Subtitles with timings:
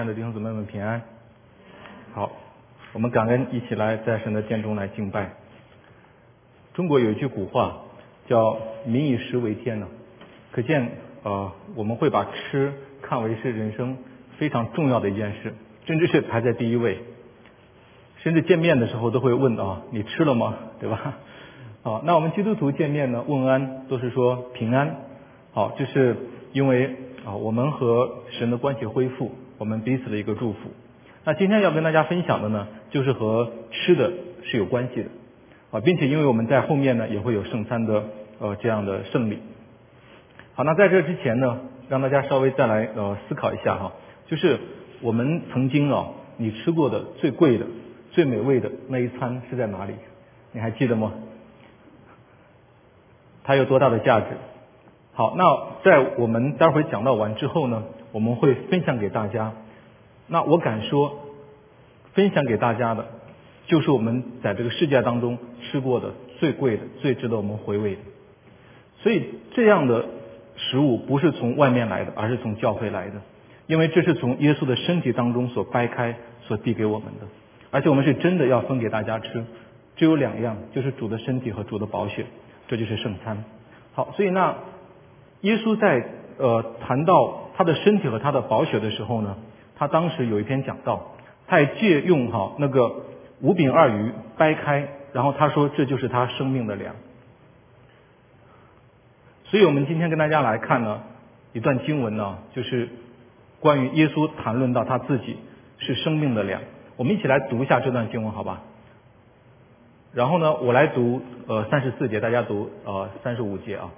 [0.00, 1.02] 亲爱的弟兄姊妹们平安。
[2.14, 2.32] 好，
[2.94, 5.32] 我们感恩一起来在神的殿中来敬拜。
[6.72, 7.82] 中国有一句古话
[8.26, 8.56] 叫
[8.88, 9.86] “民以食为天”呢，
[10.52, 10.90] 可见
[11.22, 13.98] 呃我们会把吃看为是人生
[14.38, 15.52] 非常重要的一件事，
[15.84, 17.02] 甚至是排在第一位。
[18.20, 20.54] 甚至见面的时候都会问啊，你吃了吗？
[20.80, 21.18] 对吧？
[21.82, 24.96] 好，那我们基督徒见面呢，问安都是说平安。
[25.52, 26.16] 好，这是
[26.54, 30.58] 因为啊我们和神的关系恢复，我们彼此的一个祝福。
[31.22, 34.10] 那今天要跟大家分享的呢，就是和吃的
[34.42, 35.10] 是有关系的
[35.70, 38.04] 啊，并且因为我们在后面呢也会有圣餐的
[38.38, 39.38] 呃这样的胜利。
[40.54, 41.60] 好，那在这之前呢，
[41.90, 43.92] 让大家稍微再来呃思考一下哈，
[44.28, 44.58] 就是
[45.02, 46.06] 我们曾经啊
[46.38, 47.66] 你吃过的最贵的。
[48.12, 49.92] 最美味的那一餐是在哪里？
[50.52, 51.12] 你还记得吗？
[53.44, 54.26] 它有多大的价值？
[55.12, 55.44] 好，那
[55.84, 59.52] 在我们待会儿讲到完之后呢，我们会分享给大家。
[60.26, 61.18] 那我敢说，
[62.14, 63.06] 分享给大家的，
[63.66, 68.00] 就是我们在这个世界当中吃过的最贵的、最值得我们回味的。
[68.98, 70.06] 所以这样的
[70.56, 73.14] 食物不是从外面来的，而是从教会来的，
[73.66, 77.26] 因为这是从耶稣的身体当中所掰开、所递给我们的。
[77.70, 79.44] 而且我们是真的要分给大家吃，
[79.96, 82.26] 只有两样，就是主的身体和主的宝血，
[82.68, 83.44] 这就是圣餐。
[83.94, 84.56] 好，所以那
[85.42, 86.04] 耶稣在
[86.38, 89.36] 呃谈到他的身体和他的宝血的时候呢，
[89.76, 91.12] 他当时有一篇讲道，
[91.46, 93.02] 他也借用哈那个
[93.42, 96.94] 五饼二鱼掰开，然后他说这就是他生命的粮。
[99.44, 101.02] 所以我们今天跟大家来看呢
[101.52, 102.88] 一段经文呢，就是
[103.58, 105.36] 关于耶稣谈论到他自己
[105.76, 106.62] 是生命的粮。
[106.96, 108.62] 我们一起来读一下这段经文，好吧？
[110.14, 113.90] 然后呢，我来读呃三十四节，大家读呃三十五节啊。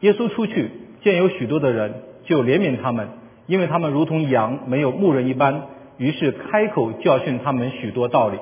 [0.00, 3.08] 耶稣出去见有许多的人，就怜悯他们，
[3.46, 5.62] 因为他们如同羊没有牧人一般，
[5.96, 8.38] 于是开口教训他们许多道理。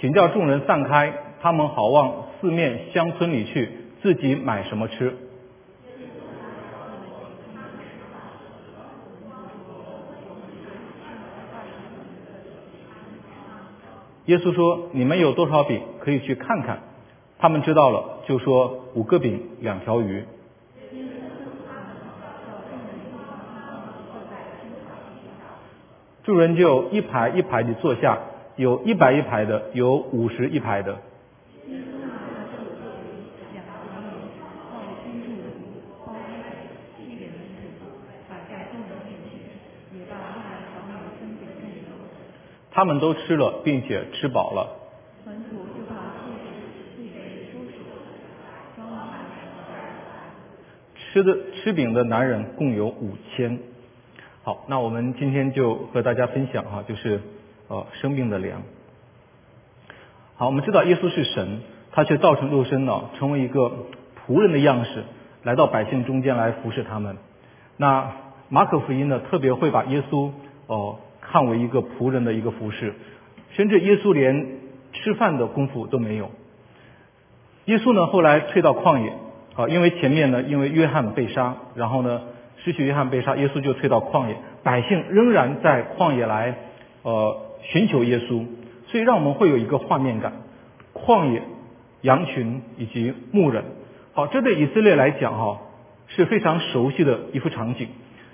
[0.00, 3.68] 请叫众人散开，他们好往四面乡村里去，
[4.02, 5.14] 自己买什么吃。
[14.26, 16.80] 耶稣说：“你们有多少饼，可以去看看。”
[17.38, 20.24] 他们知道了，就说：“五个饼，两条鱼。”
[26.24, 28.18] 众人就一排一排的坐下，
[28.56, 30.96] 有一百一排的，有五十一排的。
[42.74, 44.80] 他们都吃了，并且吃饱了。
[51.12, 53.60] 吃的吃饼的男人共有五千。
[54.42, 57.20] 好，那我们今天就和大家分享哈，就是
[57.68, 58.62] 呃生命的粮。
[60.34, 61.60] 好，我们知道耶稣是神，
[61.92, 63.86] 他却造成肉身呢，成为一个
[64.26, 65.04] 仆人的样式，
[65.44, 67.16] 来到百姓中间来服侍他们。
[67.76, 68.10] 那
[68.48, 70.32] 马可福音呢，特别会把耶稣
[70.66, 70.98] 哦。
[71.24, 72.94] 看为一个仆人的一个服饰，
[73.56, 74.46] 甚至耶稣连
[74.92, 76.30] 吃饭的功夫都没有。
[77.64, 79.12] 耶稣呢后来退到旷野
[79.56, 82.20] 啊，因为前面呢因为约翰被杀，然后呢
[82.62, 86.54] 失去约翰被杀，耶稣就退到旷野，百姓仍然在旷野来
[87.02, 88.44] 呃寻求耶稣，
[88.86, 90.32] 所以让我们会有一个画面感：
[90.92, 91.42] 旷野、
[92.02, 93.64] 羊群以及牧人。
[94.12, 95.60] 好，这对以色列来讲哈
[96.08, 97.88] 是非常熟悉的一幅场景。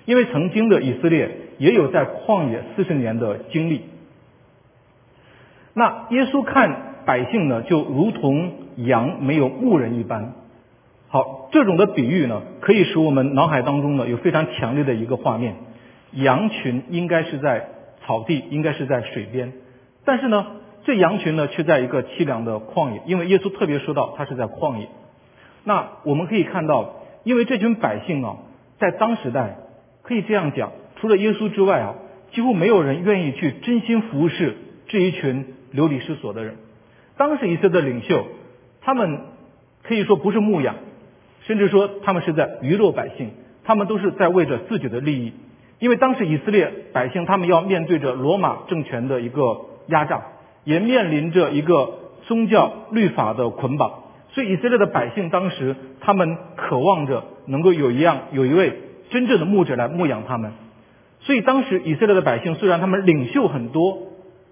[0.05, 1.29] 因为曾经的以色列
[1.61, 3.81] 也有在旷野四十年的经历，
[5.75, 10.33] 那耶稣看百姓呢，就如同羊没有牧人一般。
[11.07, 15.53] 好，这种的比喻呢，可以使我们脑海当中呢有非常强烈的一个画面：
[16.13, 17.67] 羊群应该是在
[18.03, 19.53] 草地，应该是在水边，
[20.03, 20.47] 但是呢，
[20.83, 24.87] 这羊群呢却在一个凄凉的旷野，因为耶稣特别说到他是在旷野。
[25.63, 28.37] 那我们可以看到，因为这群百姓啊，
[28.79, 29.57] 在当时代。
[30.03, 31.95] 可以这样讲，除了耶稣之外啊，
[32.31, 34.55] 几乎没有人愿意去真心服侍
[34.87, 36.55] 这一群流离失所的人。
[37.17, 38.27] 当时以色列的领袖，
[38.81, 39.21] 他们
[39.81, 40.75] 可以说不是牧养，
[41.47, 43.31] 甚至说他们是在娱乐百姓，
[43.63, 45.33] 他们都是在为着自己的利益。
[45.79, 50.21] 因为当时以色列百姓，他们要面对着罗马政权的一个压榨，
[50.63, 51.97] 也面临着一个
[52.27, 58.73] 宗教律法的捆绑，所以以色列的百姓当时他们渴望着能够有一样有一位
[59.09, 60.51] 真正的牧者来牧养他们。
[61.21, 63.99] 所以当时以色列的百姓虽然他们领袖很多，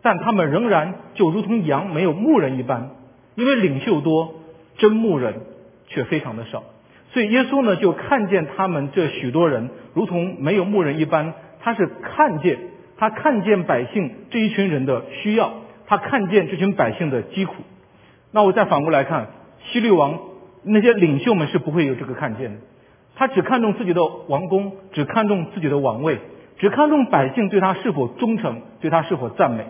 [0.01, 2.91] 但他们仍然就如同羊没有牧人一般，
[3.35, 4.35] 因为领袖多，
[4.77, 5.41] 真牧人
[5.87, 6.63] 却非常的少。
[7.11, 12.59] 所以耶稣呢就看见他们这许多人如同没有牧人一般，他是看见
[12.97, 15.53] 他看见百姓这一群人的需要，
[15.87, 17.55] 他看见这群百姓的疾苦。
[18.31, 19.27] 那我再反过来看，
[19.65, 20.19] 希律王
[20.63, 22.57] 那些领袖们是不会有这个看见的，
[23.15, 26.19] 他只看重自己的王宫，只看重自己的王位。
[26.59, 29.65] 只看重百姓对他是否忠诚，对他是否赞美。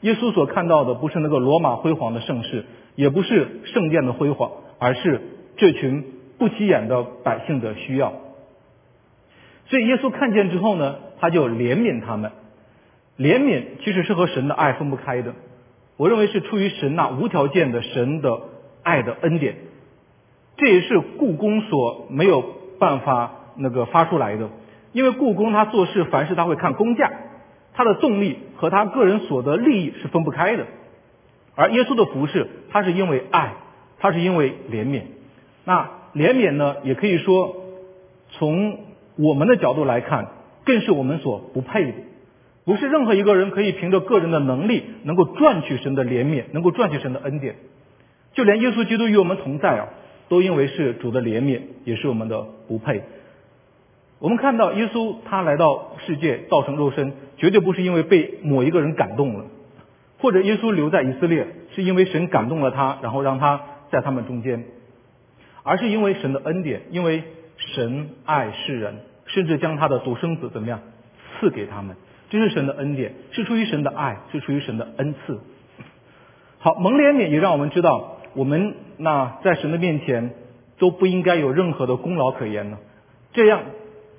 [0.00, 2.66] 耶稣所看到的不是那个罗马辉煌的盛世，
[2.96, 5.22] 也不是圣殿的辉煌，而是
[5.56, 6.04] 这群
[6.38, 8.12] 不起眼的百姓的需要。
[9.66, 12.32] 所以耶稣看见之后呢，他就怜悯他们。
[13.16, 15.34] 怜悯其实是和神的爱分不开的。
[15.96, 18.40] 我认为是出于神那无条件的神的
[18.82, 19.54] 爱的恩典。
[20.56, 22.44] 这也是故宫所没有
[22.78, 24.50] 办法那个发出来的。
[24.94, 27.10] 因为故宫他做事凡事他会看工价，
[27.74, 30.64] 他的动力和他个人所得利益是分不开的，
[31.56, 33.54] 而耶稣的服饰他是因为爱，
[33.98, 35.02] 他是因为怜悯。
[35.64, 37.56] 那怜悯呢，也可以说
[38.30, 38.78] 从
[39.16, 40.28] 我们的角度来看，
[40.64, 41.92] 更是我们所不配的。
[42.64, 47.56] 不是任何一个人可以凭着个人的能力能够赚取神的怜悯，能够赚取神的恩典。
[48.32, 49.88] 就连耶稣基督与我们同在啊，
[50.28, 53.02] 都因为是主的怜悯，也是我们的不配。
[54.24, 59.44] 我们看到耶稣他来到世界造成肉身，绝对不是因为被某一个人感动了，
[60.18, 63.60] 或者耶稣留在以色列是因为神感动了他，然后让他
[63.90, 64.64] 在他们中间，
[65.62, 67.22] 而是因为神的恩典，因为
[67.58, 70.80] 神爱世人，甚至将他的独生子怎么样
[71.38, 71.94] 赐给他们，
[72.30, 75.38] 这是神的恩典，是出于神的爱，是出于神的恩赐。
[76.60, 80.30] 好，蒙怜悯也让我们知道，我们那在神的面前
[80.78, 82.78] 都不应该有任何的功劳可言呢，
[83.34, 83.60] 这样。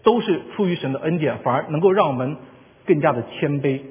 [0.06, 2.38] 都是出于神的恩典，反而能够让我们
[2.86, 3.82] 更加的谦卑。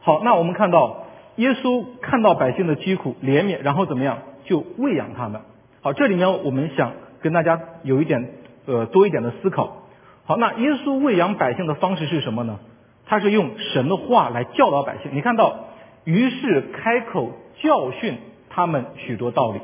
[0.00, 1.06] 好，那我们看到
[1.36, 5.40] 耶稣看到百姓的疾苦，怜悯，然后怎么样，就喂养他们。
[5.80, 6.92] 好，这里面我们想
[7.22, 8.30] 跟大家有一点
[8.66, 9.78] 呃多一点的思考。
[10.26, 12.60] 好，那耶稣喂养百姓的方式是什么呢？
[13.06, 15.12] 他是用神的话来教导百姓。
[15.14, 15.64] 你看到，
[16.04, 17.32] 于是开口
[17.62, 18.18] 教训
[18.50, 19.60] 他们许多道理。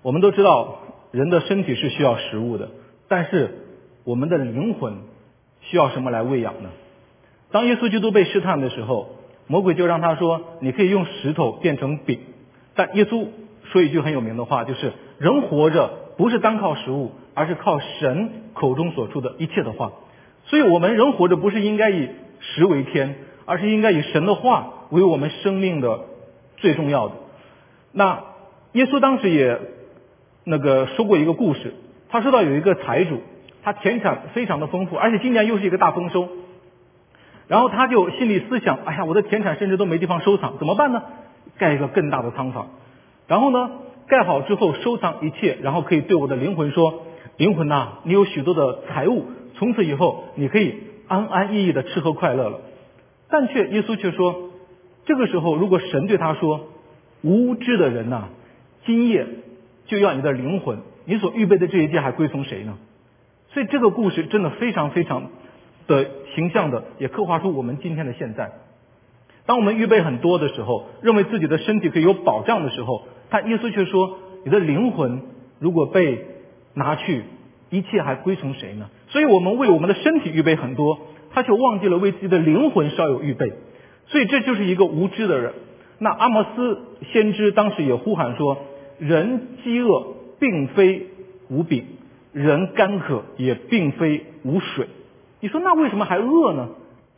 [0.00, 0.78] 我们都知道，
[1.10, 2.70] 人的身体是需要食物的。
[3.10, 3.50] 但是
[4.04, 4.98] 我们的灵魂
[5.62, 6.70] 需要什么来喂养呢？
[7.50, 9.16] 当耶稣基督被试探的时候，
[9.48, 12.20] 魔鬼就让他说：“你可以用石头变成饼。”
[12.76, 13.26] 但耶稣
[13.64, 19.90] 说一句很有名的话，就是“人活着不是单靠食物，而是靠神口中所出的一切的话。”
[20.46, 26.02] 所以，我们人活着不是应该以食为天，而是应该以神的话为我们生命的
[26.58, 27.14] 最重要的。
[27.90, 28.22] 那
[28.74, 29.58] 耶稣当时也
[30.44, 31.74] 那个说过一个故事。
[32.10, 33.20] 他说到有一个财主，
[33.62, 36.28] 他田产非常的丰富，而且今年又是一个大丰收，
[37.46, 41.02] 然后他就心里思想：哎呀，我的田产甚至都没地方收藏，怎么办呢？
[41.58, 42.68] 盖一个更大的仓房，
[43.26, 43.70] 然后呢，
[44.08, 47.02] 盖好之后收藏一切，然后可以对我的灵魂说：
[47.36, 50.74] 灵魂呐，你有许多的财物，从此以后你可以
[51.06, 52.60] 安安逸逸的吃喝快乐了。
[53.28, 54.50] 但却耶稣却说，
[55.04, 56.66] 这个时候如果神对他说：
[57.22, 58.30] 无知的人呐，
[58.84, 59.26] 今夜
[59.86, 60.78] 就要你的灵魂。
[61.10, 62.78] 你所预备的这一切还归从谁呢？
[63.52, 65.24] 所以这个故事真的非常非常
[65.88, 66.06] 的
[66.36, 68.52] 形象的，也刻画出我们今天的现在。
[69.44, 75.22] 当我们预备很多的时候，认为自己的身体可以有保障的时候，但耶稣却说：“你的灵魂
[75.58, 76.26] 如果被
[76.74, 77.24] 拿去，
[77.70, 81.00] 一切还归从谁呢？”所以我们为我们的身体预备很多，
[81.32, 83.52] 他却忘记了为自己的灵魂稍有预备。
[84.06, 85.54] 所以这就是一个无知的人。
[85.98, 86.78] 那阿摩斯
[87.12, 88.58] 先知当时也呼喊说
[89.00, 91.06] ：“人饥饿。”并非
[91.48, 91.84] 无饼，
[92.32, 94.88] 人干渴也并非无水。
[95.38, 96.70] 你说那为什么还饿呢？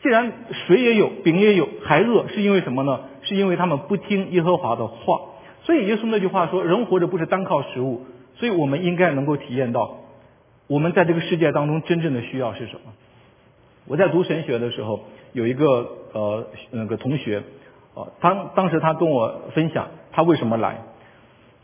[0.03, 0.33] 既然
[0.67, 3.01] 水也有，饼也有，还饿，是因为什么呢？
[3.23, 5.21] 是因为他们不听耶和华的话。
[5.63, 9.99] 所以耶稣那句话说：“人活着不是单靠食物。”所以我们应该能够体验到，
[10.67, 12.93] 我们在这个世界当中真正的需要是什么。
[13.87, 17.43] 我在读神学的时候，有一个呃那个同学，
[17.95, 20.83] 呃，他当时他跟我分享他为什么来。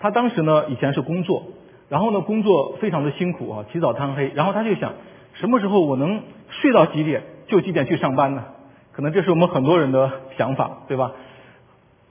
[0.01, 1.43] 他当时呢，以前是工作，
[1.89, 4.93] 然后呢，工作非常的辛苦啊，起早贪黑，然后他就想，
[5.35, 8.45] 什么时候我能睡到几点就几点去上班呢？
[8.93, 11.13] 可能这是我们很多人的想法，对吧？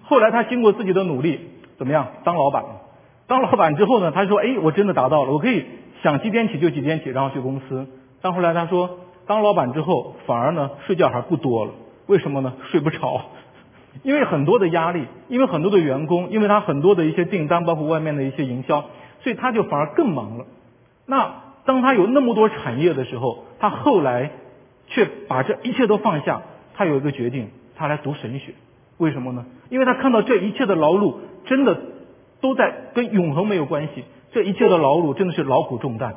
[0.03, 1.39] 后来他经过自己的努力，
[1.77, 2.07] 怎么样？
[2.23, 2.63] 当老板，
[3.27, 5.65] 当老板之后呢，他说，哎，我真的达到了，我可以
[6.01, 7.87] 想几点起就几点起，然后去公司。
[8.21, 11.71] 但后来他说，当老板之后，反而呢，睡觉还不多了，
[12.05, 12.53] 为什么呢？
[12.71, 13.21] 睡不着。
[14.03, 18.85] 因为很多的压力，因为很多的员工，因为他很多的一些订单，包括外面的一些营销，
[19.21, 20.45] 所以他就反而更忙了。
[21.05, 21.35] 那
[21.65, 24.31] 当他有那么多产业的时候，他后来
[24.87, 26.41] 却把这一切都放下，
[26.75, 28.53] 他有一个决定，他来读神学。
[28.97, 29.45] 为什么呢？
[29.69, 31.79] 因为他看到这一切的劳碌真的
[32.41, 36.15] 都在跟永恒没有关系，这一切的劳碌真的是劳苦重担。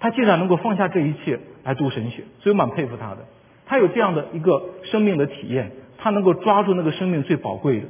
[0.00, 3.18] 他竟然能够放下这一切来读神学，所以蛮佩服他的。
[3.66, 7.86] 他有这样的一个生命的体验，他能够抓住那个生命最宝贵的。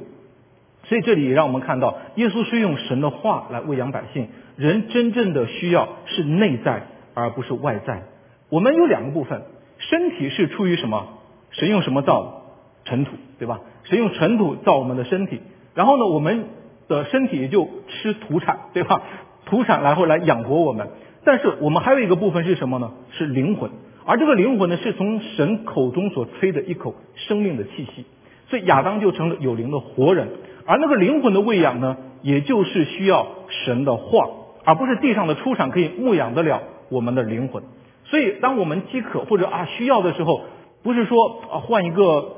[0.83, 4.27] 所以这里也让我们看到，耶稣是用神的话来喂养百姓。
[4.57, 8.03] 人真正的需要是内在，而不是外在。
[8.49, 9.43] 我们有两个部分，
[9.77, 11.07] 身体是出于什么？
[11.51, 12.43] 神用什么造？
[12.85, 13.59] 尘土，对吧？
[13.83, 15.41] 神用尘土造我们的身体，
[15.75, 16.45] 然后呢，我们
[16.87, 19.01] 的身体就吃土产，对吧？
[19.45, 20.87] 土产然后来养活我们。
[21.23, 22.91] 但是我们还有一个部分是什么呢？
[23.11, 23.69] 是灵魂，
[24.05, 28.05] 而这个灵魂呢，是从神口中所吹的一口生命的气息。
[28.49, 30.27] 所以亚当就成了有灵的活人，
[30.65, 34.27] 而那个灵魂的喂养呢，也就是需要神的话，
[34.65, 37.61] 而不是地上的出产可以牧养得了我们的灵魂。
[38.05, 40.41] 所以当我们饥渴或者啊需要的时候，
[40.81, 42.37] 不是说啊换一个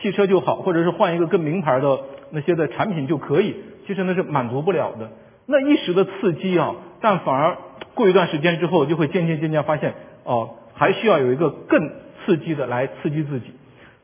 [0.00, 2.00] 汽车就好，或者是换一个更名牌的
[2.30, 3.54] 那些的产品就可以，
[3.86, 5.12] 其实那是满足不了的。
[5.46, 7.56] 那一时的刺激啊，但反而
[7.94, 11.90] 过一段时间之后，就会渐渐渐渐发现哦，还需要有一个更
[12.24, 13.46] 刺激的来刺激自己。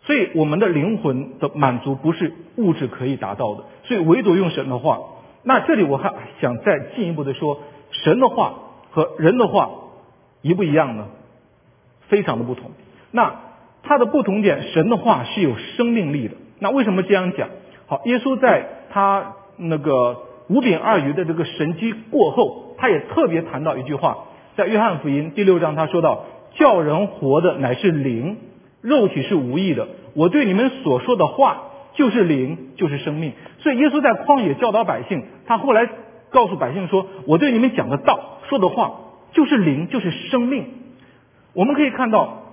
[0.02, 5.00] 所以我们的灵魂的满足不是物质可以达到的，所以唯独用神的话。
[5.42, 7.60] 那这里我还想再进一步的说，
[7.90, 8.54] 神的话
[8.90, 9.70] 和人的话
[10.42, 11.08] 一不一样呢？
[12.08, 12.70] 非常的不同。
[13.10, 13.34] 那
[13.82, 16.34] 它的不同点，神的话是有生命力的。
[16.58, 17.48] 那为什么这样讲？
[17.86, 24.24] 好，耶稣在他那个五饼二鱼的这个神迹过后，他也特别谈到一句话，
[24.56, 26.24] 在约翰福音第六章他说到
[26.54, 28.36] ：“叫人活的乃是灵。”
[28.80, 31.64] 肉体是无益的，我对你们所说的话
[31.94, 33.32] 就是灵，就是生命。
[33.58, 35.88] 所以耶稣在旷野教导百姓，他后来
[36.30, 39.00] 告诉百姓说：“我对你们讲的道，说的话
[39.32, 40.66] 就是灵，就是生命。”
[41.54, 42.44] 我们可以看到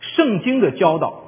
[0.00, 1.20] 圣经的教导，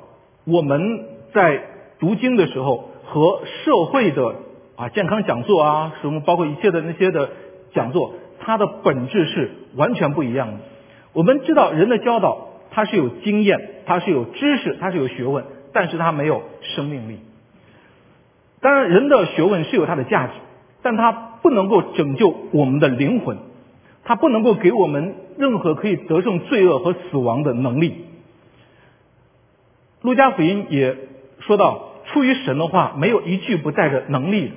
[0.46, 1.62] 我们在
[2.00, 4.34] 读经的时候和社会的
[4.74, 7.30] 啊健康讲座啊什么，包括一切的那些的
[7.72, 10.54] 讲座，它的本质是完全不一样的。
[11.12, 12.48] 我们知道人的教导。
[12.74, 17.18] 它是有经验，它是有知识，它是有学问，但是它没有生命力。
[18.62, 20.32] 当然，人的学问是有它的价值，
[20.80, 23.36] 但它不能够拯救我们的灵魂，
[24.04, 28.06] 它不能够给我们任何可以得胜罪恶和死亡的能力。
[30.00, 30.96] 路加福音也
[31.40, 34.50] 说到，出于神的话，没有一句不带着能力。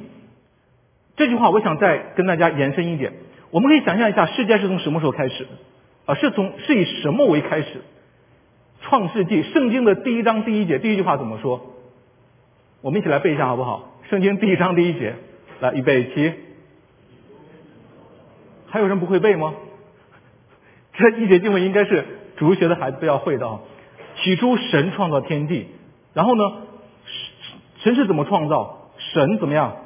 [1.17, 3.11] 这句话，我想再跟大家延伸一点，
[3.51, 5.49] 我们可以想象一下，世界是从什么时候开始的？
[6.05, 7.81] 啊，是从是以什么为开始？
[8.81, 11.73] 创世纪圣经的第一章第一节第一句话怎么说？
[12.81, 13.93] 我们一起来背一下好不好？
[14.09, 15.15] 圣经第一章第一节，
[15.59, 16.33] 来预备起。
[18.67, 19.55] 还有人不会背吗？
[20.93, 22.05] 这一节经文应该是
[22.37, 23.61] 主学的孩子都要会的啊。
[24.21, 25.67] 起初神创造天地，
[26.13, 26.43] 然后呢，
[27.79, 28.91] 神是怎么创造？
[28.97, 29.77] 神怎么样？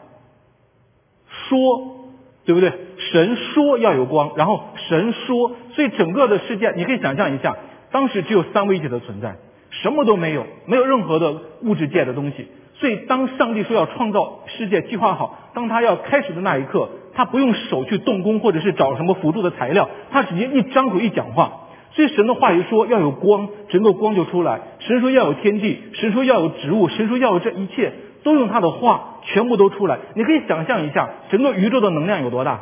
[1.48, 2.12] 说，
[2.46, 2.74] 对不对？
[2.98, 7.56] 神说要有光，然后神说，所以整个的世界你可以想象一下。
[7.92, 9.36] 当时只有三位一体的存在，
[9.70, 12.48] 什么都没有，没有任何的物质界的东西。
[12.76, 21.52] 所以当上帝说要创造世界，计划好，当他要开始的那一刻，他不用手去动工，或者是找什么辅助的材料，他直接一张口一讲话。
[21.92, 27.92] 所以神的话一说要有光，整个光就出来；神说要有天地，神说要有植物，神说要有这一切，
[28.24, 29.98] 都用他的话全部都出来。
[30.14, 32.62] 你可以想象一下，整个宇宙的能量有多大？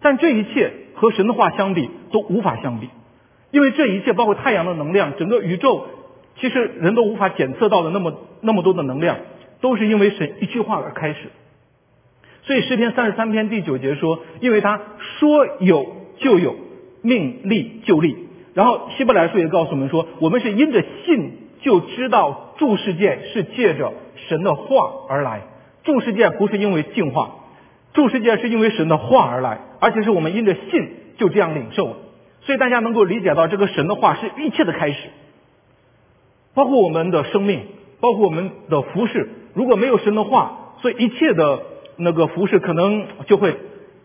[0.00, 2.88] 但这一切和神的话相比，都无法相比。
[3.50, 5.86] 因为这一切，包括太阳的能量，整个宇宙，
[6.38, 9.16] 其实人都无法检测到的那么那么多的能量，
[9.60, 11.30] 都是因为神一句话而开始。
[12.42, 14.80] 所以诗篇三十三篇第九节说：“因为他
[15.18, 16.54] 说有就有，
[17.02, 18.16] 命立就立。”
[18.54, 23.92] 然后希伯来书也告诉我们说：“我们是因着信就知道诸世界是借着
[24.28, 25.42] 神的话而来。
[25.84, 27.36] 诸世界不是因为进化，
[27.92, 31.96] 诸世界是因为神的话而来，而且是我们因着信就这样领受了。”
[32.42, 35.08] 所以大家能够理解到，这个神的话是一切的开始，
[36.54, 37.62] 包括我们的生命，
[38.00, 39.28] 包括我们的服饰。
[39.54, 41.62] 如果没有神的话，所以一切的
[41.96, 43.56] 那个服饰可能就会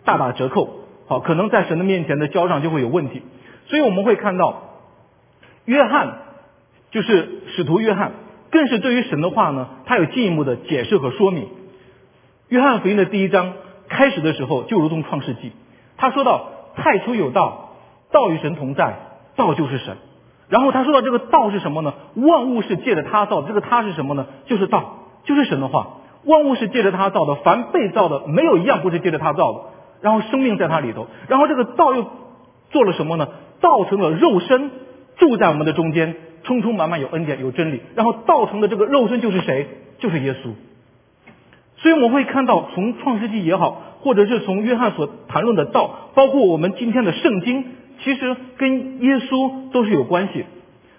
[0.04, 0.80] 大打折扣。
[1.08, 3.22] 好，可能在神的面前的交上就会有问题。
[3.68, 4.80] 所以我们会看到，
[5.66, 6.18] 约翰
[6.92, 8.12] 就是使徒约翰，
[8.50, 11.48] 更是对于神的话呢，他有进一步的解释和说明。
[12.50, 13.54] 约翰福音的第一章
[13.94, 15.52] 开始的时候，就如同创世纪，
[15.98, 17.70] 他说到太初有道。
[18.12, 18.94] 道与神同在，
[19.36, 19.98] 道就是神。
[20.48, 21.96] 然后他说到这个道是什么呢？
[22.14, 24.28] 万物是借着他造的，这个他是什么呢？
[24.46, 25.88] 就是道，就是神的话。
[26.26, 29.60] 万物是借着他造的，凡被造的没有一样不是借着他造的。
[30.02, 32.06] 然后生命在他里头，然后这个道又
[32.70, 33.28] 做了什么呢？
[33.62, 34.70] 道成了肉身，
[35.18, 37.82] 住在我们的中间，充充满满有恩典有真理。
[37.96, 39.68] 然后道成的这个肉身就是谁？
[39.98, 40.52] 就是耶稣。
[41.84, 47.66] 所以我们会看到，从创世纪也好，或者是从约翰所谈论的道，包括我们今天的圣经，
[48.02, 50.46] 其实跟耶稣都是有关系。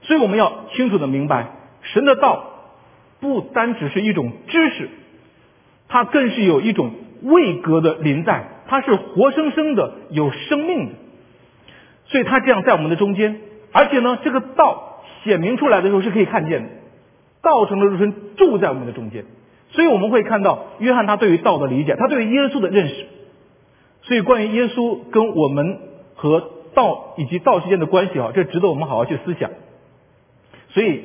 [0.02, 1.46] 所以我们要清楚的明白，
[1.80, 2.44] 神的道
[3.18, 4.90] 不单只是一种知识，
[5.88, 6.90] 它更是有一种
[7.22, 10.92] 位格的临在，它是活生生的有生命的。
[12.08, 13.40] 所以它这样在我们的中间，
[13.72, 16.68] 而且呢，这个道显明出来的时候是可以看见的，
[17.40, 19.24] 道成的肉身住在我们的中间。
[19.74, 23.06] 所以我们会看到约翰他对于道的理解，他对于耶稣的认识。
[24.02, 25.78] 所以关于耶稣跟我们
[26.14, 29.50] 和道以及道之间的关系啊，这值得我们好好去思想。
[30.70, 31.00] 所以，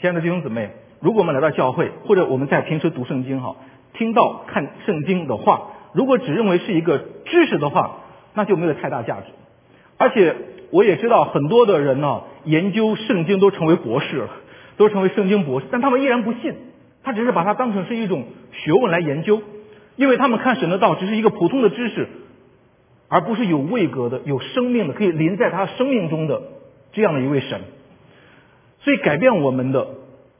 [0.00, 0.70] 亲爱的弟兄姊妹，
[1.00, 3.56] 如果我们来到教会，或者我们在平时读圣经哈，
[3.94, 8.00] 听到看圣经的话，如果只认为是一个知识的话，
[8.34, 9.26] 那就没有太大价值。
[9.96, 10.34] 而且
[10.70, 14.28] 我也知道很多的人呢，研究圣经都成为博士了，
[14.76, 16.54] 都成为圣经博士，但他们依然不信，
[17.04, 19.42] 他只是把它当成是一种学问来研究，
[19.96, 22.08] 因为他们看神的道只是一个普通的知识，
[23.08, 26.42] 而不是有位格的、有生命的、可以临在他生命中的
[26.92, 27.60] 这样的一位神。
[28.80, 29.86] 所以改变我们的，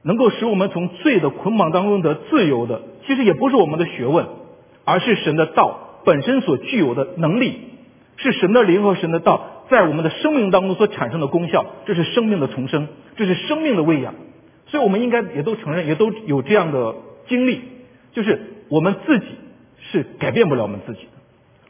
[0.02, 4.26] 能够使我们从罪的捆绑当中得自由的，其实也不是我们的学问，
[4.84, 7.58] 而是神的道本身所具有的能力，
[8.16, 11.64] 是神的灵和神的道在我们的生命当中所产生的功效。
[11.86, 14.14] 这是生命的重生，这是生命的喂养。
[14.66, 16.94] 所以我们应该也都承认，也都有这样的
[17.28, 17.60] 经历，
[18.12, 19.26] 就是我们自己
[19.80, 21.10] 是改变不了我们自己的，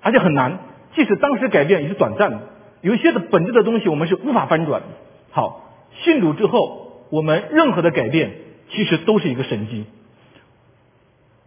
[0.01, 0.59] 而且很难。
[0.95, 2.41] 即使当时改变也是短暂的，
[2.81, 4.87] 有一些的本质的东西我们是无法翻转的。
[5.31, 5.63] 好。
[6.03, 8.33] 信主之后，我们任何的改变
[8.69, 9.85] 其实都是一个神迹。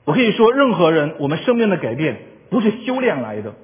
[0.06, 2.18] 我可以说，任何人我们生命的改变
[2.50, 3.56] 不是修炼来的，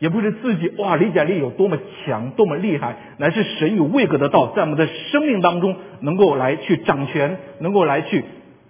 [0.00, 8.24] 也不是自己哇理解力有多么强、多么厉害，乃是神有位格的道在我们的生命当中能够来去掌权，能够来去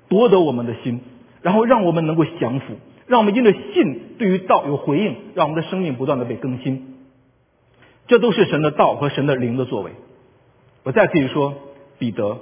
[0.08, 1.00] 夺得我们的心，
[1.40, 2.74] 然后让我们能够降服，
[3.06, 6.96] 让我们因着信对于道有回应，让我们的生命不断的被更新。
[8.08, 9.92] 这都是神的道和神的灵的作为。
[10.82, 11.54] 我再可以说，
[12.00, 12.38] 彼得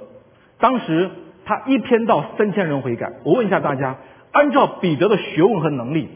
[0.59, 1.11] 当时
[1.45, 3.13] 他一篇到三千人悔改。
[3.23, 3.97] 我问一下大家，
[4.31, 6.07] 按照彼得的学问和能力，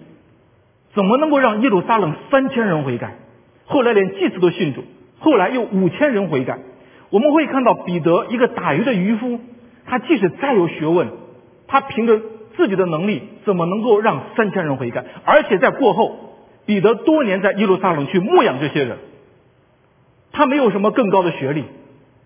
[0.93, 3.15] 怎么能够让耶路撒冷三千人悔改？
[3.65, 4.84] 后来连祭司都信主，
[5.19, 6.60] 后来又五千人悔改。
[7.10, 9.39] 我们会看到彼得一个打鱼的渔夫，
[9.86, 11.08] 他即使再有学问，
[11.67, 12.19] 他凭着
[12.56, 15.06] 自己的能力，怎么能够让三千人悔改？
[15.23, 16.15] 而且在过后，
[16.65, 18.97] 彼得多年在耶路撒冷去牧养这些人，
[20.32, 21.63] 他没有什么更高的学历。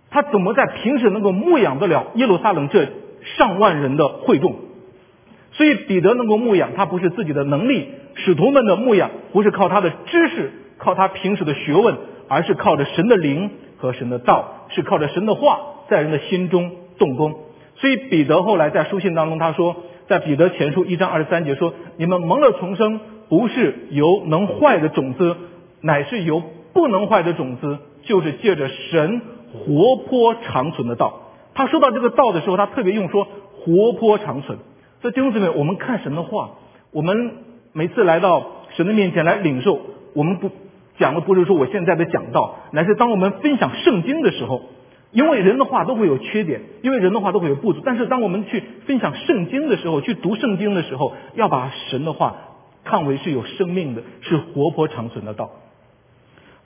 [0.10, 2.88] 他怎么在平时能够牧养得了耶路撒冷这
[3.38, 4.56] 上万人的会众？
[5.58, 11.98] 所以彼得能够牧养，他不是自己的能力；使徒们的牧养不是靠他的知识，靠他平时的学问，
[12.30, 17.34] 而是靠着神的灵和神的道，是靠着神的话在人的心中动工。
[17.76, 19.76] 所以彼得后来在书信当中他说，
[20.08, 25.36] 在彼得前书一章二十三节说：“你们蒙了重生，不是由能坏的种子，
[25.82, 26.42] 乃是由
[26.74, 31.22] 不能坏的种子，就是借着神。”活泼长存的道，
[31.56, 34.60] 他说到这个道的时候，他特别用说活泼长存。
[35.08, 36.50] 这弟兄姊妹，我们看神的话，
[36.92, 37.32] 我们
[37.72, 39.80] 每次来到神的面前来领受，
[40.14, 40.52] 我们不
[41.00, 44.64] 讲的不是说我现在的讲道，乃是当我们分享圣经的时候，
[45.12, 47.82] 因为人的话都会有缺点，因为人的话都会有不足。
[47.86, 52.36] 但是当我们去分享圣经的时候，去读圣经的时候，要把神的话
[52.84, 55.52] 看为是有生命的，是活泼长存的道。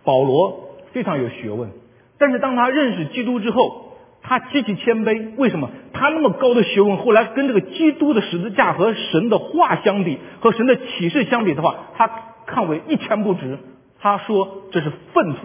[0.03, 1.69] 保罗非常有学问。
[2.17, 5.35] 但是当他认识基督之后，他极其谦卑。
[5.37, 5.69] 为什么？
[6.01, 12.09] 他那么高的学问，后来跟这个基督的十字架和神的话相比，和神的启示相比的话，他
[12.47, 13.59] 看为一钱不值。
[13.99, 15.41] 他说这是粪土。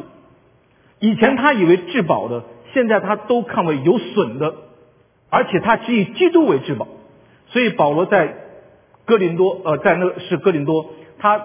[0.98, 4.54] 以前他以为至宝的，现在他都看为有损的，
[5.28, 6.88] 而且他只以基督为至宝。
[7.48, 8.34] 所以保罗在
[9.04, 10.86] 哥林多，呃，在那是哥林多，
[11.18, 11.38] 他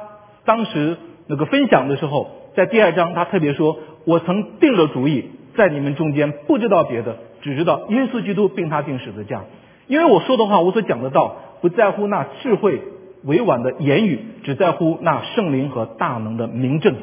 [0.45, 0.95] 当时
[1.27, 3.77] 那个分享的时候，在第二章他特别说。
[4.03, 9.43] 我曾定了主意，在你们中间不知道别的，只知道耶稣基督并他定十字架。
[9.87, 12.81] 因为我说的话，我所讲的道，不在乎那智慧
[13.23, 16.95] 委婉的言语，只在乎那圣灵和大能的明证。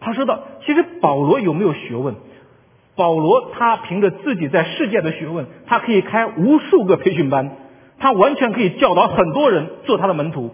[0.00, 2.14] 他说道，其实保罗有没有学问？
[2.94, 7.56] 保罗他凭着自己在世界的学问，他可以开无数个培训班，
[7.98, 10.50] 他完全可以教导很多人做他的门徒，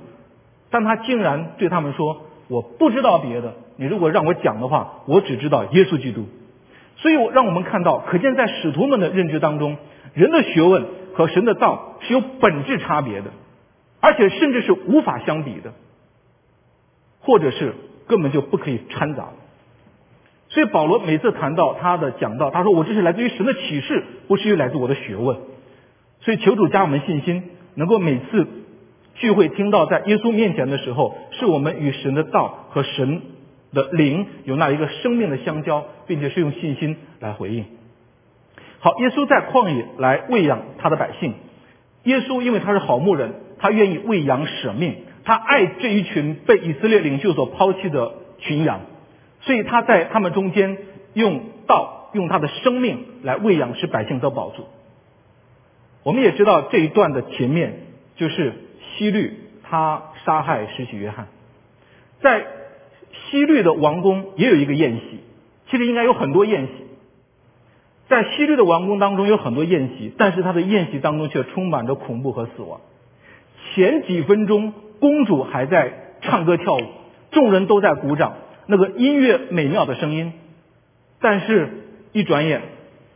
[0.71, 2.23] 但他竟然对他们说。
[2.51, 6.25] 我不知道别的，你如果让我讲的话，我只知道耶稣基督。
[6.99, 9.77] 所以，我让我们看到，可见在使徒们的认知当中，
[10.15, 10.85] 人的学问
[11.15, 13.31] 和神的道是有本质差别的，
[14.01, 15.73] 而且甚至是无法相比的，
[17.21, 17.75] 或者是
[18.09, 19.29] 根本就不可以掺杂。
[20.49, 25.37] 所以保罗每次谈到他的讲道，他说我这是来自于神的启示，不是来自我的学问。
[26.21, 28.47] 所以求主加我们信心，能够每次
[29.15, 33.23] 聚会听到在耶稣面前的时候，是我们与神的道和神
[33.73, 37.67] 的灵有那一个生命的相交，并且是用信心来回应。
[38.81, 41.35] 好，耶稣在旷野来喂养他的百姓。
[42.05, 48.81] 耶稣因为他是好牧人，他愿意喂养舍命，他爱这一群被以色列领袖所抛弃的群羊。
[49.41, 50.79] 所以他在他们中间
[51.15, 54.67] 用道、用他的生命来喂养，使百姓得保住。
[56.05, 57.81] 我们也知道这一段的前面
[58.17, 58.53] 就是
[58.97, 61.27] 希律他杀害施洗约翰，
[62.21, 62.47] 在
[63.13, 65.21] 西律的王宫也有一个宴席，
[65.71, 66.73] 其实应该有很多宴席。
[68.09, 72.81] 在西律的王宫当中有很多宴席，但是他的宴席当中却充满着恐怖和死亡。
[73.75, 75.93] 前几分钟公主还在
[76.23, 76.83] 唱歌跳舞，
[77.31, 78.35] 众人都在鼓掌。
[78.67, 80.33] 那个音乐美妙的声音，
[81.21, 81.69] 但是，
[82.13, 82.63] 一转眼，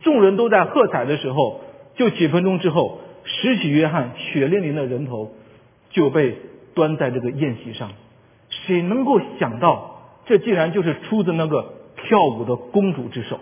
[0.01, 1.61] 众人都在喝彩的时候，
[1.95, 5.31] 就几分钟之后，拾起约翰血淋淋的人头
[5.91, 6.37] 就被
[6.75, 7.91] 端在这个宴席上。
[8.65, 13.39] 谁能够想到，这竟然就是出自那个跳舞的公主之手？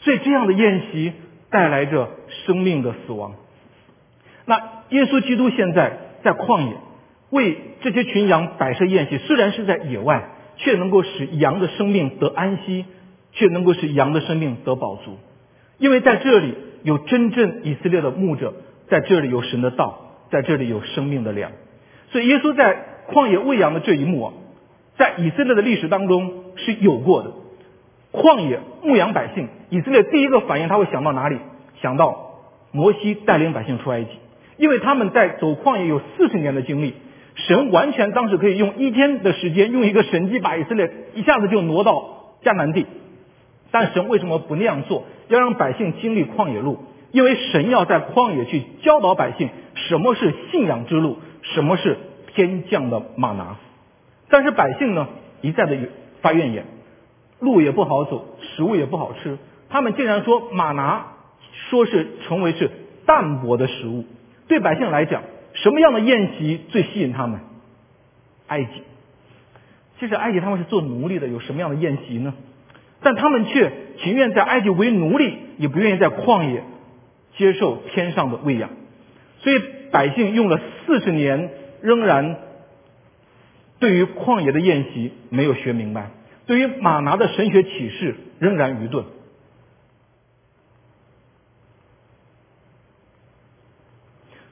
[0.00, 1.12] 所以，这样的宴席
[1.50, 2.10] 带来着
[2.46, 3.34] 生命的死亡。
[4.44, 4.56] 那
[4.90, 6.76] 耶稣基督现在在旷野
[7.30, 10.30] 为这些群羊摆设宴席，虽然是在野外。
[10.60, 12.84] 却能够使羊的生命得安息，
[13.30, 15.16] 却能够使羊的生命得饱足，
[15.78, 18.54] 因为在这里有真正以色列的牧者，
[18.88, 21.52] 在这里有神的道，在这里有生命的粮。
[22.10, 22.76] 所以耶稣在
[23.10, 24.32] 旷野喂羊的这一幕啊，
[24.96, 27.32] 在以色列的历史当中是有过的。
[28.12, 31.38] 旷野牧羊百姓，以色列第一个反应他会想到哪里？
[31.80, 32.40] 想到
[32.72, 34.10] 摩西带领百姓出埃及，
[34.56, 36.94] 因为他们在走旷野有四十年的经历。
[37.34, 42.84] 神完全当时可以用一天的时间，用一个神迹把以色列一下子就挪到迦南地，
[43.70, 45.04] 但神为什么不那样做？
[45.28, 46.78] 要让百姓经历旷野路，
[47.12, 51.96] 因为神要在旷野去教导百姓什么是信仰之路，什么是
[52.34, 53.56] 天降的马拿。
[54.28, 55.08] 但是百姓呢，
[55.40, 55.76] 一再的
[56.20, 56.64] 发怨言，
[57.40, 59.38] 路也不好走，食物也不好吃，
[59.68, 61.14] 他们竟然说马拿
[61.70, 62.70] 说是成为是
[63.06, 64.04] 淡薄的食物，
[64.46, 65.22] 对百姓来讲。
[65.54, 67.40] 什么样的宴席最吸引他们？
[68.46, 68.82] 埃及。
[69.98, 72.34] 其实埃及他们是做奴隶的，有什么样的宴席呢？
[73.02, 76.62] 但他们却情愿在埃及为奴隶，也不愿意在旷野
[77.36, 78.70] 接受天上的喂养。
[79.40, 79.60] 所以
[79.90, 81.50] 百姓用了四十年，
[81.82, 82.36] 仍然
[83.78, 86.10] 对于旷野的宴席没有学明白，
[86.46, 89.04] 对于马拿的神学启示仍然愚钝。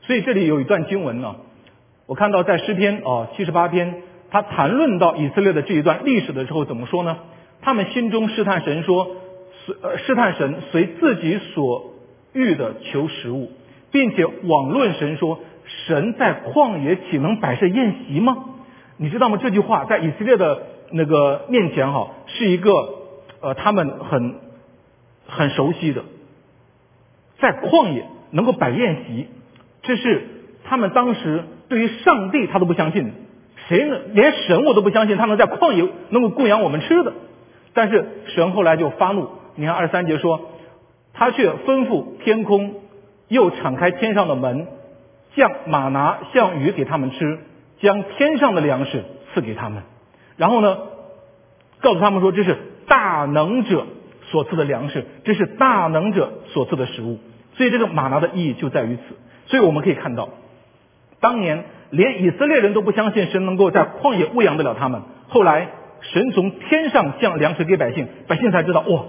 [0.02, 1.34] 所以这里有一段经文呢，
[2.06, 7.18] 我看到在诗篇哦七十八篇，他谈论到以色列的这一段历史的时候怎么说呢？
[7.60, 9.16] 他们心中试探神说，
[9.82, 11.94] 呃试探神随自己所
[12.32, 13.50] 欲的求食物，
[13.90, 15.40] 并且网论神说，
[15.84, 18.36] 神在旷野岂能摆设宴席吗？
[18.96, 19.38] 你知道吗？
[19.42, 22.70] 这句话在以色列的那个面前哈，是一个
[23.40, 24.36] 呃他们很
[25.26, 26.02] 很熟悉的，
[27.38, 29.26] 在旷野能够摆宴席。
[29.82, 30.26] 这是
[30.64, 33.12] 他们当时对于上帝他都不相信，
[33.68, 37.12] 谁能连神我都不相信，他能在旷野能够供养我们吃的？
[37.74, 40.40] 但是神后来就发怒，你看二三节说，
[41.12, 42.76] 他却吩咐天空，
[43.28, 44.66] 又敞开天上的门，
[45.37, 47.38] 降马拿像雨给他们吃，
[47.79, 49.83] 将天上的粮食赐给他们，
[50.37, 50.79] 然后呢，
[51.81, 52.57] 告诉他们说这是
[52.88, 53.87] 大能者
[54.22, 57.18] 所赐的粮食，这是大能者所赐的食物，
[57.55, 59.03] 所以这个马拿的意义就在于此。
[59.46, 60.31] 所以我们可以看到，
[61.20, 65.03] 当年连以色列人都不相信神能够在旷野喂养得了他们。
[65.29, 65.68] 后来
[66.01, 69.05] 神从天上降粮食给百姓，百姓才知道哇，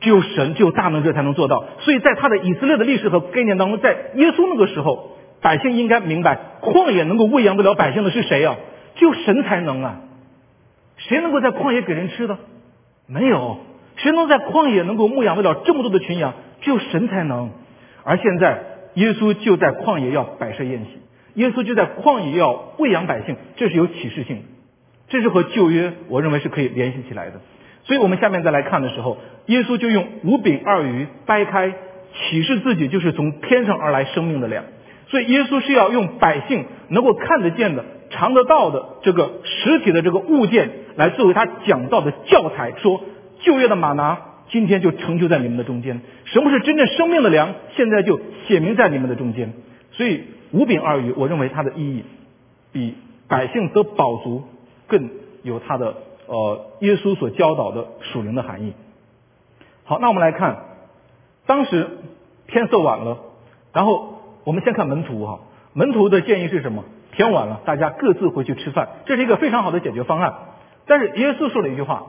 [0.00, 1.64] 只有神，只有大能者才能做到。
[1.80, 5.15] 所以在他的以色列的历史和概念当中，在耶稣那个时候，
[5.46, 8.56] 百姓应该明白，旷野能够喂养得了百姓的是谁啊？
[8.96, 10.00] 只有神才能啊！
[10.96, 12.38] 谁能够在旷野给人吃的？
[13.06, 13.58] 没有。
[13.94, 16.34] 谁能在旷野能够牧养得了这么多的群羊？
[16.62, 17.50] 只有神才能。
[18.02, 18.74] 而现在。
[18.96, 20.88] 耶稣就在旷野要摆设宴席，
[21.34, 24.42] 耶稣就在旷野要喂养百姓，这是有启示性的，
[25.10, 27.42] 这是和旧约我认为是可以联系起来的。
[27.84, 31.74] 所以我们下面再来看的时候，耶稣就用五饼二鱼掰开，
[32.14, 34.64] 启示自己就是从天上而来生命的粮。
[35.08, 43.00] 所以耶稣是要用百姓能够看得见的、尝得到的这个实体的这个物件来作为他讲道的教材，说
[43.40, 44.18] 旧约的马拿。
[44.48, 46.02] 今天就成就在你们的中间。
[46.24, 47.54] 什么是真正生命的粮？
[47.74, 49.52] 现在就写明在你们的中间。
[49.90, 52.04] 所以五饼二鱼，我认为它的意义
[52.70, 52.94] 比
[53.26, 54.44] 百姓得饱足
[54.86, 55.10] 更
[55.42, 55.96] 有它的
[56.28, 58.74] 呃耶稣所教导的属灵的含义。
[59.82, 60.58] 好，那我们来看，
[61.46, 61.88] 当时
[62.46, 63.18] 天色晚了，
[63.72, 64.15] 然后
[64.46, 65.40] 我们先看门徒哈，
[65.72, 66.84] 门徒的建议是什么？
[67.10, 70.34] 天晚了，大家各自回去吃饭，这是一个非常好的解决方案。
[70.86, 72.06] 但是耶稣说了一句话，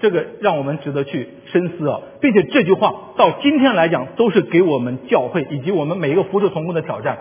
[0.00, 7.18] 这个让我们值得去深思啊，并且这句话到今天来讲都是给我们教会以及我们每一个服侍同工的挑战。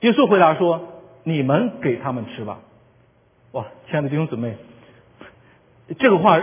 [0.00, 0.88] 耶稣回答说
[1.24, 2.60] ：“你们给他们吃吧。”
[3.52, 4.56] 哇，亲爱的弟兄姊妹，
[5.98, 6.40] 这个话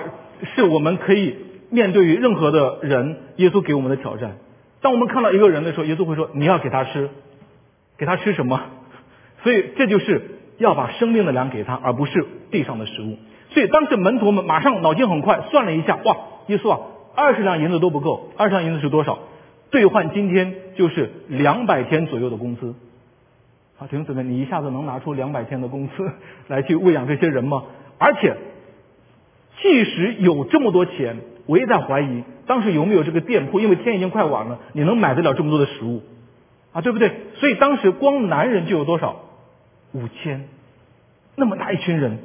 [0.55, 1.47] 是我们可以。
[1.69, 4.37] 面对于任何的人，耶稣给我们的挑战。
[4.81, 7.09] 当我们看到一个人的时候，耶稣会说：“你要给他吃，
[7.97, 8.61] 给他吃什么？”
[9.43, 13.17] 所以这就是要把生命的粮给他，而不是地上的食物。
[13.49, 16.79] 所以当时门徒们马上脑筋很快，算了一下，哇，耶稣啊，
[17.15, 19.19] 二十两银子都不够，二十两银子是多少？
[19.71, 22.75] 兑换今天就是两百天左右的工资。
[23.77, 26.11] 好，弟兄姊妹，你一下子能拿出两百天的工资
[26.47, 27.63] 来去喂养这些人吗？
[27.97, 28.35] 而且，
[29.61, 31.17] 即使有这么多钱。
[31.47, 33.59] 我也在怀疑，当时有没有这个店铺？
[33.59, 36.03] 因为天已经快晚了，你能买得了这么多的食物
[36.73, 36.81] 啊？
[36.81, 37.11] 对不对？
[37.37, 39.21] 所以当时光男人就有多少？
[39.93, 40.47] 五千，
[41.35, 42.19] 那么大一群人。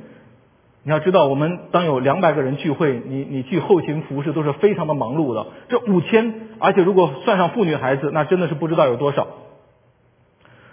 [0.84, 5.46] 你要知道，我们当有两百个人聚会，你你去后勤服侍都是非常的忙碌的。
[5.68, 9.28] 这五千，而且如果算上妇女孩子，那真的是不知道有多少。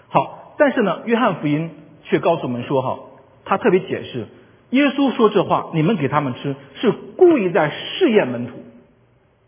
[0.08, 1.70] 好，但是呢，约翰福音
[2.06, 3.00] 却告诉我们说，哈，
[3.46, 4.26] 他特别解释。
[4.72, 8.54] 耶稣说这话，你们给他们吃，是故意在试验门徒。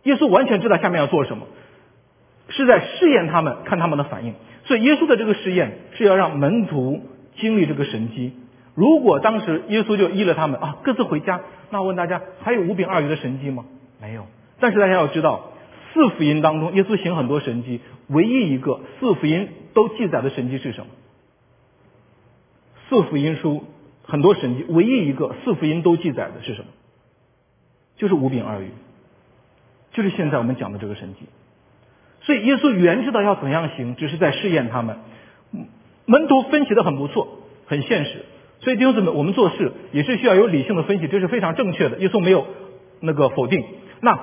[0.04, 1.48] 耶稣完全知道下面要做什么，
[2.50, 4.34] 是在试验他们，看他们的反应。
[4.66, 7.02] 所以耶稣的这个试验是要让门徒
[7.38, 8.34] 经历这个神迹。
[8.76, 13.66] 如果当时耶稣就依了他们啊，各自回家，那问大家，还有五饼二鱼的神迹吗？
[14.02, 14.26] 没有。
[14.60, 15.52] 但是大家要知道，
[15.94, 20.88] 四福音当中，耶稣行很多神迹，唯一一个四福音都记载的神迹是什么？
[22.90, 23.64] 四福音书。
[24.04, 26.68] 很多神迹，唯一一个四福音都记载的是什么？
[28.02, 28.72] 就是五饼二鱼，
[29.94, 31.28] 就是现在我们讲的这个神迹。
[32.22, 34.98] 所以耶稣原知道要怎样行，只是在试验他们。
[36.08, 37.28] 门徒分析的很不错，
[37.68, 38.26] 很现实。
[38.62, 42.00] 所以弟兄姊妹，我们做事也是需要有理性的分析，这是非常正确的。
[42.00, 42.48] 耶稣没有
[43.02, 43.64] 那个否定。
[44.00, 44.18] 那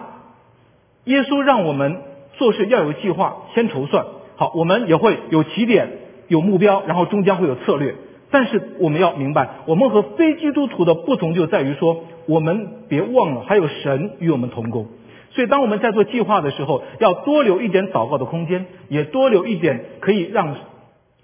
[1.04, 4.06] 耶稣让我们做事要有计划，先筹算。
[4.34, 5.88] 好，我们也会有起点，
[6.26, 7.94] 有目标，然后终将会有策略。
[8.30, 14.86] 但是我们要明白，我们和非基督徒的不同就在于说，我们别忘了还有神与我们同工。
[15.30, 20.56] 所以当我们在做计划的时候，要多留一点祷告的空间，也多留一点可以让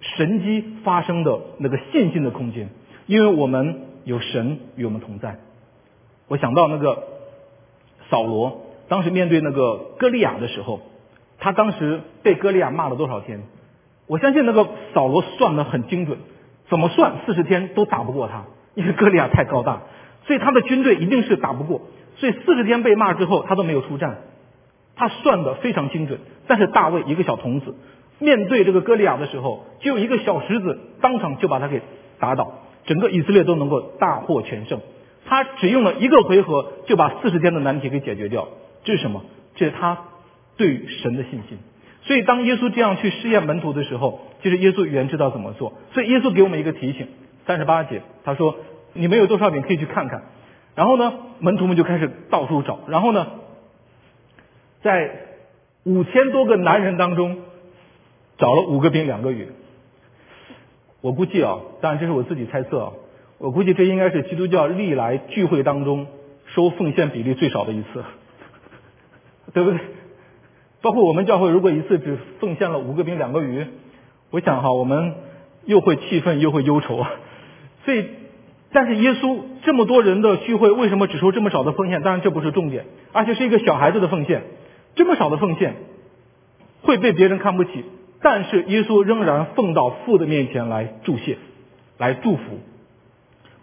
[0.01, 2.69] 神机发生的那个信心的空间，
[3.07, 5.37] 因为我们有神与我们同在。
[6.29, 7.03] 我想到那个
[8.09, 10.81] 扫罗，当时面对那个歌利亚的时候，
[11.39, 13.43] 他当时被歌利亚骂了多少天？
[14.07, 16.19] 我相信那个扫罗算得很精准。
[16.75, 19.83] 怎么算四十天都打不过他，因为哥利亚太高大，
[20.27, 21.83] 所以他的军队一定是打不过。
[22.17, 24.23] 所以四十天被骂之后，他都没有出战。
[24.97, 26.19] 他算的非常精准。
[26.49, 27.77] 但是大卫一个小童子，
[28.19, 31.81] 面对这个哥利亚的时候，就一个小石子当场就把他给
[32.19, 32.53] 打倒，
[32.87, 34.81] 整个以色列都能够大获全胜。
[35.27, 38.49] 他只用了一个回合就把四十天的难题给解决掉。
[38.83, 39.23] 这是什么？
[39.55, 39.97] 这是他
[40.57, 41.57] 对神的信心。
[42.05, 45.73] 所以，当耶稣这样去试验门徒的时候，其实耶稣原知道怎么做。
[45.93, 47.09] 所以，耶稣给我们一个提醒：
[47.47, 48.57] 三十八节，他说
[48.93, 50.23] ：“你们有多少饼可以去看看。”
[50.77, 52.81] 然后呢，门徒们就开始到处找。
[52.89, 53.27] 然后呢，
[54.83, 55.11] 在
[55.85, 57.39] 五千多个男人当中，
[58.37, 59.49] 找了五个饼两个鱼。
[61.01, 62.93] 我估计啊，当然这是我自己猜测啊，
[63.39, 66.07] 我估计这应该是基督教历来聚会当中
[66.47, 68.05] 收奉献比例最少的一次，
[69.55, 69.81] 对不对？
[70.85, 73.65] 包括我们教会，如果一次只奉献了五个饼两个鱼，
[74.31, 75.15] 我想哈，我们
[75.65, 77.07] 又会气愤又会忧愁。
[77.87, 78.05] 所以，
[78.71, 82.03] 但是耶稣这么多人的聚会，为什么只收这么少的奉献？
[82.03, 84.43] 当然这不是重点，而且是一个小孩子的奉献，
[84.95, 85.75] 这么少的奉献
[86.83, 87.71] 会被别人看不起。
[88.21, 91.39] 但是耶稣仍然奉到父的面前来祝谢，
[91.97, 92.43] 来祝福。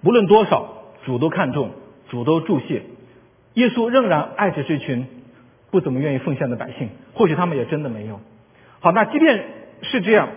[0.04, 1.70] 无论多少，主都看重，
[2.10, 2.82] 主都祝谢。
[3.54, 5.06] 耶稣仍然爱着这群。
[5.72, 8.20] 不怎么愿意奉献的百姓，或许他们也真的没有。
[8.82, 9.44] 好，那即便
[9.82, 10.30] 是这样，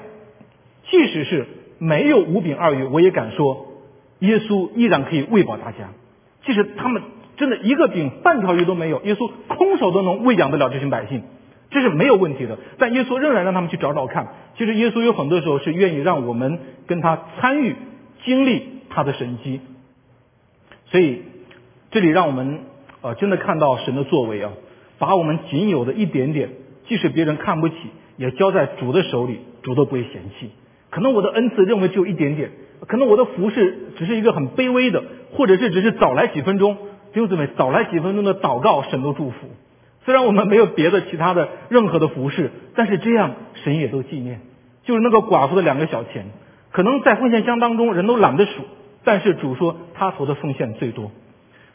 [0.88, 1.46] 即使是
[1.78, 3.66] 没有五饼二鱼，我也敢说，
[4.20, 5.90] 耶稣依然可以喂饱大家。
[6.46, 7.02] 即使他们
[7.36, 11.22] 真的一个饼半条鱼都没有，耶稣空手都能喂养得了这群百姓，
[11.70, 12.58] 这是没有问题的。
[12.78, 14.28] 但耶稣仍然让他们去找找看。
[14.56, 17.74] 其实耶稣有很多时候是愿意让我们跟他参与
[18.24, 19.60] 经历他的神迹。
[20.86, 21.22] 所以
[21.90, 22.60] 这里让我们
[23.00, 24.52] 呃真的看到神的作为啊。
[24.98, 26.50] 把我们仅有的一点点，
[26.86, 27.74] 即使别人看不起，
[28.16, 30.50] 也交在主的手里，主都不会嫌弃。
[30.90, 32.50] 可能我的恩赐认为只有一点点，
[32.86, 35.02] 可能我的服饰只是一个很卑微的，
[35.32, 36.76] 或者是只是早来几分钟，
[37.12, 39.36] 弟兄姊妹，早来几分钟的祷告，神都祝福。
[40.04, 44.40] 虽然我们没有别的其他的任何的服饰，但是这样神也都纪念。
[44.84, 46.26] 就是那个寡妇的两个小钱，
[46.70, 48.52] 可能在奉献箱当中人都懒得数，
[49.02, 51.10] 但是主说他投的奉献最多，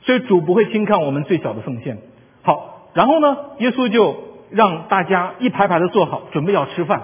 [0.01, 1.97] 所以主不会轻看我们最小的奉献。
[2.43, 4.15] 好，然后呢，耶稣就
[4.49, 7.04] 让大家一排排的坐好，准备要吃饭。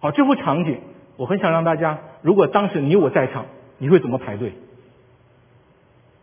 [0.00, 0.80] 好，这幅场景，
[1.16, 3.46] 我很想让大家，如果当时你我在场，
[3.78, 4.52] 你会怎么排队？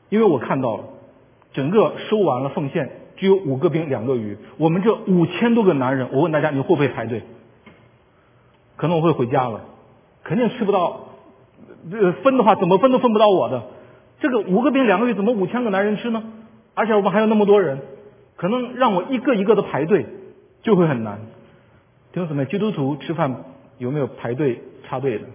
[0.09, 0.83] 因为我看到了，
[1.53, 7.23] 整个收完了奉献，只有五个饼两个鱼，我们这五千多个男人，我问大家，你会不会排队？
[8.75, 9.61] 可能我会回家了，
[10.23, 11.09] 肯定吃不到，
[11.91, 13.63] 呃，分的话怎么分都分不到我的。
[14.19, 16.23] 这个五个饼两个鱼，怎么五千个男人吃呢？
[16.73, 17.79] 而且我们还有那么多人，
[18.39, 20.05] 可能让我一个一个的排队
[20.61, 21.19] 就会很难。
[22.13, 23.43] 弟兄姊妹，基督徒吃饭
[23.77, 25.25] 有没有排队插队的？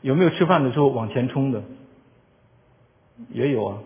[0.00, 1.62] 有没有吃饭的时候往前冲的？
[3.30, 3.78] 也有啊，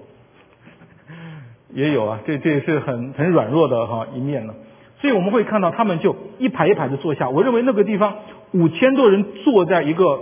[1.70, 4.54] 也有啊，这这也是很很软弱的哈一面呢。
[5.00, 7.30] 所以我们会看到他们就一排一排的坐下。
[7.30, 8.18] 我认为那个地方
[8.52, 10.20] 五千多人坐在一个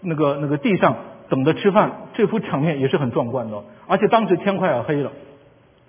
[0.00, 0.96] 那个那个地上
[1.28, 3.62] 等着吃饭，这幅场面也是很壮观的。
[3.86, 5.12] 而且当时天快要黑了，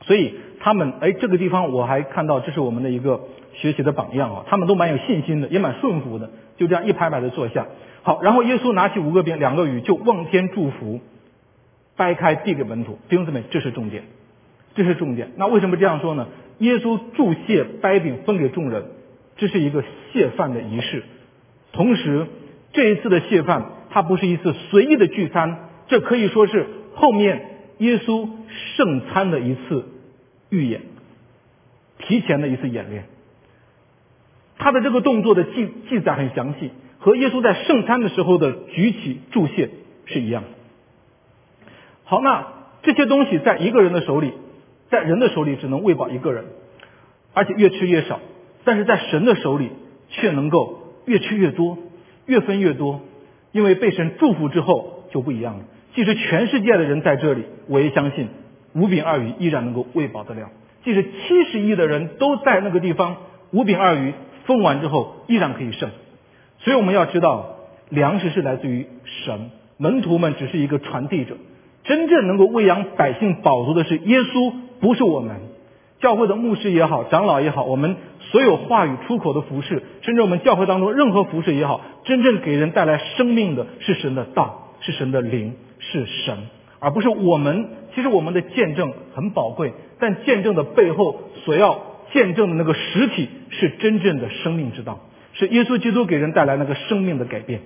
[0.03, 3.21] 所以他们哎这个地方我还看到这是我们的一个
[3.53, 7.67] 学习的榜样啊，他们都蛮有信心的，也蛮顺服的，就这样一排排的坐下。
[8.03, 10.99] 好，然后耶稣拿起五个饼两个鱼就望天祝福，
[11.95, 14.03] 掰开递给门徒弟兄姊妹，这是重点，
[14.75, 15.31] 这是重点。
[15.37, 16.27] 那为什么这样说呢？
[16.59, 18.85] 耶稣祝谢掰饼分给众人，
[19.37, 21.03] 这是一个谢饭的仪式。
[21.71, 22.27] 同时，
[22.73, 27.41] 这一次的谢饭，它不是一次随意的聚餐，这可以说是后面
[27.77, 28.27] 耶稣
[28.75, 29.85] 圣餐的一次
[30.53, 30.81] 预演，
[31.99, 33.05] 提前的一次演练。
[34.57, 39.71] 他的这个动作的记记载很详细，和耶稣在圣餐的时候的举起祝谢
[40.05, 40.49] 是一样的。
[42.05, 42.47] 好，那
[42.83, 44.31] 这些东西在一个人的手里。
[44.89, 46.45] 在人的手里只能喂饱一个人，
[47.33, 48.19] 而且越吃越少；
[48.63, 49.71] 但是在神的手里
[50.09, 51.79] 却能够越吃越多，
[52.27, 53.01] 越分越多。
[53.51, 55.63] 因为被神祝福之后就不一样了。
[55.95, 58.27] 即使全世界的人在这里，我也相信
[58.73, 60.49] 五饼二鱼依然能够喂饱得了。
[60.83, 63.15] 即使七十亿的人都在那个地方，
[63.51, 64.13] 五饼二鱼
[64.45, 65.89] 分完之后依然可以剩。
[66.59, 67.55] 所以我们要知道，
[67.89, 68.87] 粮食是来自于
[69.25, 71.35] 神，门徒们只是一个传递者。
[71.85, 74.53] 真正能够喂养百姓饱足的是耶稣。
[74.81, 75.37] 不是我们
[76.01, 86.37] 教会的牧师也好，长老也好，我们所有话语出口的服饰，甚至我们教会当中任何服饰也好，真正给人带来生命的是神的道，是神的灵，是神，
[86.79, 87.69] 而不是我们。
[87.95, 94.99] 其实我们的见证很宝贵，但见证的背后所要见证的那个实体是真正的生命之道，
[95.33, 97.61] 是耶稣基督给人带来那个生命的改变。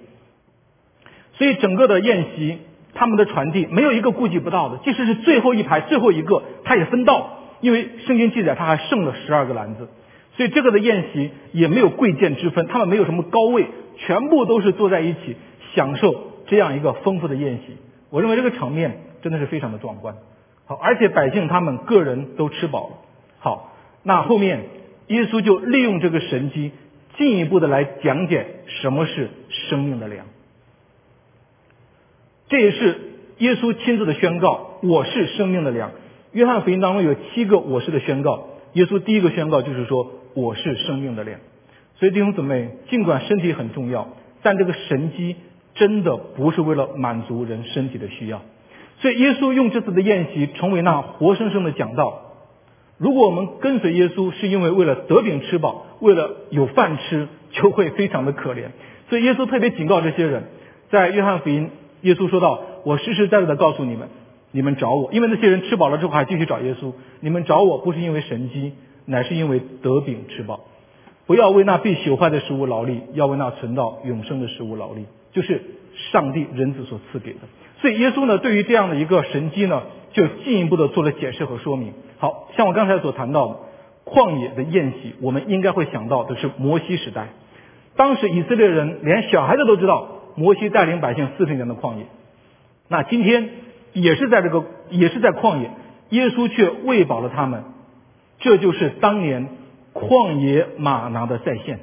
[1.34, 2.60] 所以整个的宴席。
[3.00, 9.88] 他们的传递没有一个顾及不到的，即使是最后一排最后一个，他也分到，因为圣经记载他还剩了十二个篮子，
[10.36, 15.36] 所以这个的宴席也没有贵贱之分，他们没有什么高位，全部都是坐在一起
[15.76, 17.78] 享受这样一个丰富的宴席。
[18.10, 20.16] 我认为这个场面真的是非常的壮观。
[20.66, 22.96] 好，而且百姓他们个人都吃饱了。
[23.40, 24.66] 好，那后面
[25.08, 26.72] 耶稣就利用这个神机，
[27.18, 30.26] 进一步的来讲解什么是生命的粮。
[32.50, 33.00] 这也是
[33.38, 35.92] 耶稣亲自的宣告：“我是生命的粮。”
[36.34, 41.40] 约翰福音当中有七个“我是”的宣告，耶稣第一个宣告就是说：“我是生命的粮。”
[41.96, 44.10] 所以弟兄姊妹，尽管身体很重要，
[44.44, 45.36] 但这个神机
[45.76, 48.42] 真的不是为了满足人身体的需要。
[49.00, 52.22] 所以耶稣用这次的宴席成为那活生生的讲道。
[52.98, 58.70] 如果我们跟随耶稣是因为为了得饼吃饱，为了有饭吃，就会非常的可怜。
[59.10, 60.46] 所以耶稣特别警告这些人，
[60.90, 61.70] 在约翰福音。
[62.02, 64.08] 耶稣说道：“我实实在在的告诉你们，
[64.52, 66.94] 你们找我，因为那些人吃饱了之后还继续找耶稣。
[67.22, 68.74] 你们找我不是因为神机，
[69.06, 70.60] 乃是因为得饼吃饱。
[71.26, 75.62] 不要为那必朽坏的食物劳力，要为那存到永生的食物劳力，就是
[76.12, 77.40] 上帝人子所赐给的。
[77.82, 81.94] 所以耶稣呢，对于这样的一个神机呢，就进一步的做了解释和说明。
[82.18, 83.60] 好像我刚才所谈到的
[84.06, 87.30] 旷野的宴席，我们应该会想到的是摩西时代，
[87.96, 92.06] 当时以色列人连小孩子都知道。”摩西带领百姓四十年的旷野，
[92.90, 93.50] 那今天
[93.94, 95.72] 也是在这个也是在旷野，
[96.10, 97.64] 耶稣却喂饱了他们，
[98.38, 99.50] 这就是当年
[99.96, 101.80] 旷野马拿的再现。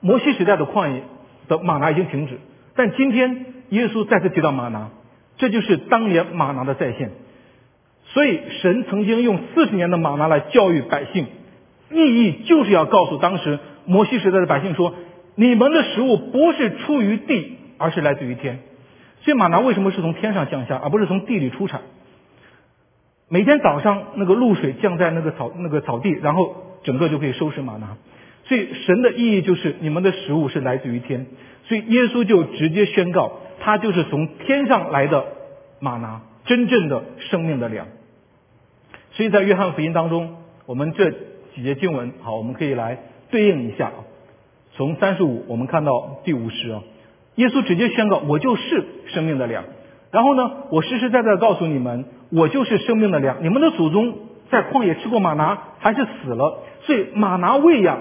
[0.00, 1.02] 摩西时代的旷野
[1.46, 2.38] 的马拿已经停止，
[2.74, 4.88] 但今天耶稣再次提到马拿，
[5.38, 7.10] 这就是当年马拿的再现。
[8.04, 11.26] 所以神曾经用四十年的马拿来教育百姓，
[11.90, 14.94] 意义就是要告诉当时摩西时代的百姓说：
[15.34, 17.54] 你们的食物不是出于地。
[17.80, 18.58] 而是来自于天，
[19.20, 21.82] 所以马拿为什么是从天上降下，而不是从地里出产？
[23.28, 27.96] 每天早上那个露水降在那个草那个草地，然后整个就可以收拾玛拿。
[28.48, 31.26] 所以神的意义就是你们的食物是来自于天，
[31.64, 35.22] 所以耶稣就直接宣告，他就是从天上来的
[35.80, 37.86] 玛拿，真正的生命的粮。
[39.12, 41.10] 所以在约翰福音当中，我们这
[41.54, 42.98] 几节经文，好，我们可以来
[43.30, 44.08] 对应一下啊。
[44.76, 46.82] 从三十五我们看到第五十啊，
[47.34, 49.64] 耶稣直接宣告，我就是生命的粮。
[50.10, 53.38] 然后呢，我实实在在告诉你们，我就是生命的粮。
[53.42, 54.16] 你们的祖宗
[54.50, 57.98] 在旷野吃过马拿，还是死了，所以马拿喂养。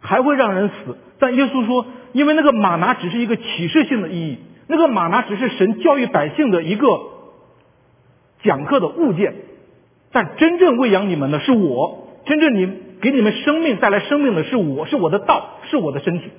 [0.00, 7.00] 还会让人死，但耶稣说，因为那个马拿只是一个启示性的意义，那个马拿只是神教育百姓的一个
[8.42, 9.34] 讲课的物件，
[10.12, 16.30] 但真正喂养你们的是我，真正你给你们生命带来生命的是我，是我的道，是我的身体。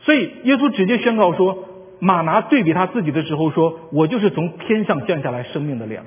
[0.00, 1.64] 所以耶稣直接宣告说，
[1.98, 6.04] 马拿对比他自己的时候说，我就是从天上降下来生命的粮，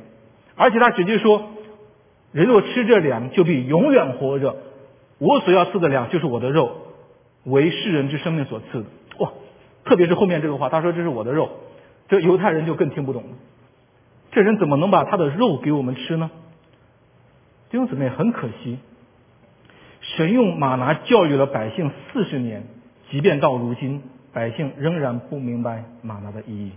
[0.55, 1.49] 而且他直接说，
[2.31, 4.55] 人若吃这粮，就必永远活着。
[5.19, 6.71] 我所要赐的粮就是我的肉，
[7.43, 8.85] 为世人之生命所赐的。
[9.19, 9.31] 哇，
[9.85, 11.51] 特别是后面这个话，他说这是我的肉，
[12.07, 13.29] 这犹太人就更听不懂了。
[14.31, 16.31] 这人怎么能把他的肉给我们吃呢？
[17.69, 18.77] 弟兄姊妹，很可惜，
[20.01, 22.63] 神用马拿教育了百姓四十年，
[23.11, 24.01] 即便到如今，
[24.31, 26.71] 百姓仍然不明白马拿的意义。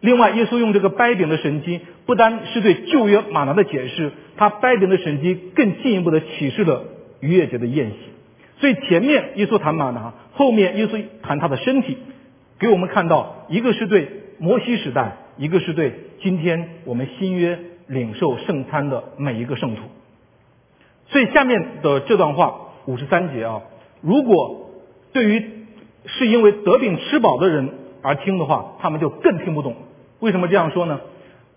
[0.00, 6.84] 另外，耶稣用这个掰饼的神迹，不单是对旧约马拿的解释，他掰饼的神迹更进一步的启示了。
[7.20, 7.96] 逾越节的宴席，
[8.58, 11.98] 所以前面耶稣谈马拿，后面耶稣谈他的身体，
[12.58, 14.08] 给我们看到一个是对
[14.38, 15.92] 摩西时代，一个是对
[16.22, 19.82] 今天我们新约领受圣餐的每一个圣徒。
[21.08, 23.62] 所以下面的这段话五十三节啊，
[24.00, 24.70] 如果
[25.12, 25.44] 对于
[26.06, 27.70] 是因为得病吃饱的人
[28.02, 29.76] 而听的话，他们就更听不懂。
[30.20, 31.00] 为什么这样说呢？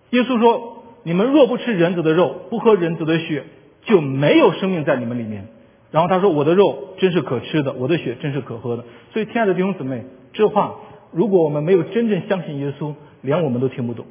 [0.10, 3.44] 耶稣说：“你们若不吃人子的肉，不喝人子的血。”
[3.86, 5.48] 就没有生命在你们里面。
[5.92, 10.76] 然后他说：“我的肉真是可吃的，我的血真是可喝的。”所以，亲爱的弟兄姊妹，这话
[11.12, 14.06] 如果我们没有真正相信耶稣，连我们都听不懂。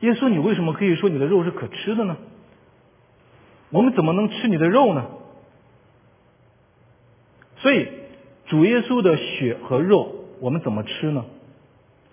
[0.00, 2.16] 耶稣，你为什么可以说你的肉是可吃的呢？
[3.70, 5.06] 我们怎么能吃你的肉呢？
[7.58, 7.86] 所以，
[8.46, 11.24] 主耶稣的血和肉，我们怎么吃呢？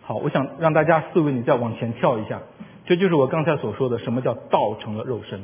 [0.01, 2.41] 好，我想让大家思维，你再往前跳一下，
[2.85, 5.43] 这就是我刚才所说的，什么叫道成了肉身。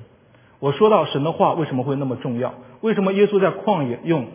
[0.60, 2.53] 我说到神的话为什么会那么重要？
[2.82, 4.28] 为什么耶稣在旷野用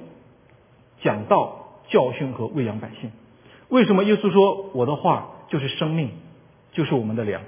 [1.02, 3.10] 讲道教训和喂养百姓？
[3.68, 6.10] 为什么耶稣说我的话就是生命，
[6.72, 7.42] 就是我们的粮？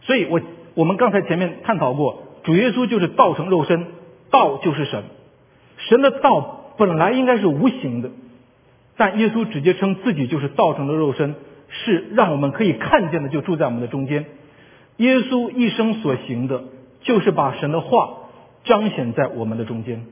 [0.00, 0.40] 所以我
[0.74, 3.86] 我们刚才前面探讨过，主耶稣就是道成肉身，
[4.30, 5.04] 道就是神，
[5.76, 8.10] 神的道本来应该是无形的，
[8.96, 11.36] 但耶稣直接称自己就是道成的肉身，
[11.68, 14.26] 是让我们可以看见的，就住在我们的中间。
[14.96, 16.64] 耶稣一生所行的。
[17.02, 18.14] 就是把神的话
[18.64, 20.06] 彰显在我们的中间。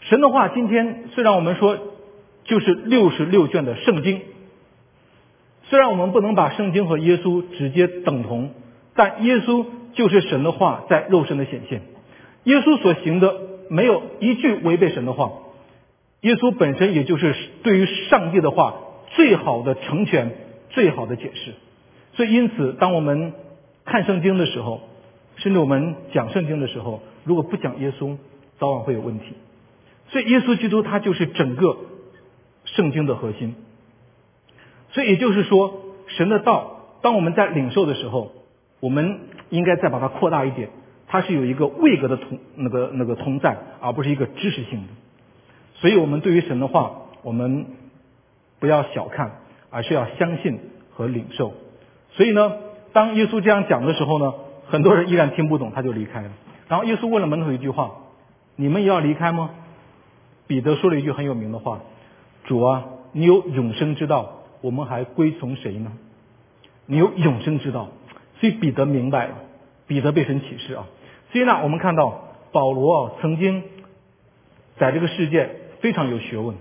[0.00, 1.78] 神的话，今天虽然我们说
[2.44, 4.20] 就是六十六卷的圣经，
[5.64, 8.50] 虽然我们不能把圣经和耶稣直接等同，
[8.94, 11.82] 但耶稣就是神的话在肉身的显现。
[12.44, 13.34] 耶稣所行的
[13.68, 15.32] 没有一句违背神的话，
[16.20, 18.76] 耶稣本身也就是对于上帝的话
[19.10, 20.30] 最好的成全、
[20.70, 21.54] 最好的解释。
[22.12, 23.32] 所以，因此，当我们
[23.84, 24.80] 看圣经的时候，
[25.36, 28.16] 甚至我们讲圣经的时候，如果不讲耶稣，
[28.58, 29.34] 早晚会有问题。
[30.08, 31.76] 所以耶稣基督他就是整个
[32.64, 33.54] 圣经的核心。
[34.90, 38.32] 所以也就是说，神的道，当我们在领受的时候，
[38.80, 39.20] 我们
[39.50, 40.70] 应该再把它扩大一点，
[41.06, 44.88] 它是有一个位格的同那个那个同在，而不是一个知识性的。
[45.74, 47.66] 所以我们对于神的话，我们
[48.58, 50.60] 不要小看，而是要相信
[50.94, 51.52] 和领受。
[52.12, 52.54] 所以呢，
[52.94, 54.32] 当耶稣这样讲的时候呢？
[54.68, 56.30] 很多人依然听不懂，他就离开了。
[56.68, 57.92] 然后耶稣问了门徒一句话
[58.56, 59.50] ：“你们也要离开吗？”
[60.48, 61.80] 彼得说了一句很有名的话
[62.44, 65.92] ：“主啊，你有永生之道，我们还归从谁呢？
[66.86, 67.88] 你有永生之道。”
[68.38, 69.34] 所以彼得明白了，
[69.86, 70.86] 彼得被神启示啊。
[71.32, 73.62] 所以呢，我们看到保罗曾经
[74.76, 75.48] 在这个世界
[75.80, 76.54] 非常有学问，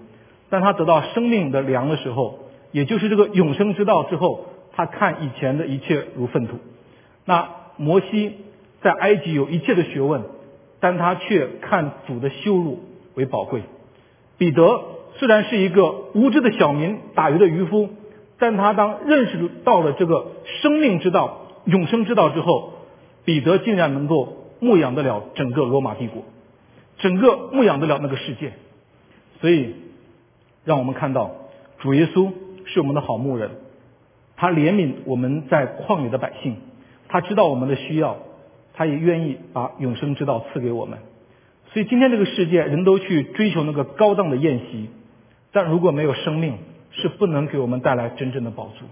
[0.50, 2.40] 但他得到生命的粮的时候，
[2.72, 6.60] 也就是这个永生之道之后，他看以前的一切如粪土。
[7.26, 8.38] 那摩西
[8.82, 10.24] 在埃及有一切的学问，
[10.80, 12.84] 但他却看主的羞辱
[13.16, 13.64] 为宝贵。
[14.38, 14.84] 彼得
[15.16, 17.90] 虽然是一个无知的小民，打鱼的渔夫，
[18.38, 20.28] 但他当认识到了这个
[20.62, 22.74] 生命之道、永生之道之后，
[23.24, 26.24] 彼得竟然能够牧养得了整个罗马帝国，
[26.98, 28.54] 整个牧养得了那个世界。
[29.42, 29.74] 所以，
[30.64, 31.32] 让我们看到
[31.80, 32.32] 主耶稣
[32.66, 33.52] 是我们的好牧人，
[34.36, 36.58] 他怜悯我们在旷野的百姓。
[37.16, 38.18] 他知道我们的需要，
[38.74, 41.00] 他也愿意把永生之道赐给我们。
[41.72, 44.90] 所以今天这个世界，人都去追求那个高档的宴席，
[45.54, 46.58] 但如果没有生命，
[46.92, 48.84] 是不能给我们带来真正的饱足。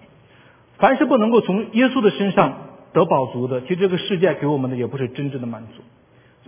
[0.78, 2.60] 凡是不能够从耶稣的身上
[2.94, 5.82] 得饱足的，其实这个世界给我们的也不是真正的满足。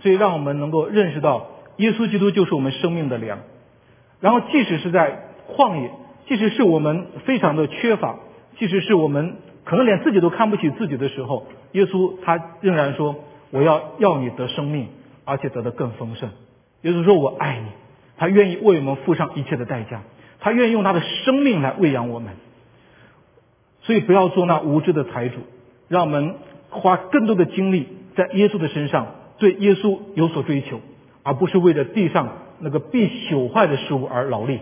[0.00, 1.46] 所以让我们能够认识到，
[1.76, 3.40] 耶稣基督就是我们生命的粮。
[4.20, 5.90] 然后，即使是在旷野，
[6.26, 8.16] 即使是我们非常的缺乏，
[8.58, 9.36] 即使是我们
[9.66, 13.16] 可能连自己都看不起自己的时候，耶稣他仍然说
[13.52, 14.88] ：“我要要你得生命，
[15.26, 16.30] 而且得的更丰盛。”
[16.82, 17.66] 耶稣说：“我爱你。”
[18.16, 20.00] 他愿意为我们付上一切的代价，
[20.40, 22.32] 他愿意用他的生命来喂养我们。
[23.82, 25.40] 所以，不要做那无知的财主，
[25.88, 26.36] 让我们
[26.70, 30.80] 花更多的精力在耶稣的身上，对耶稣有所追求，
[31.22, 34.60] 而不是为了地上那个必朽坏的事物而劳力。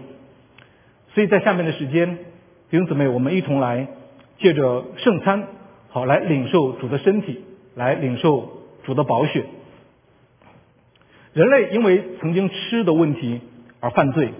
[1.14, 2.16] 所以在下面的时间，
[2.70, 3.86] 弟兄姊妹，我们一同来
[4.38, 5.46] 借着圣餐，
[5.90, 9.44] 好来领受主的身体，来领受主的宝血。
[11.32, 13.40] 人类因为曾经吃的问题
[13.80, 14.32] 而犯罪，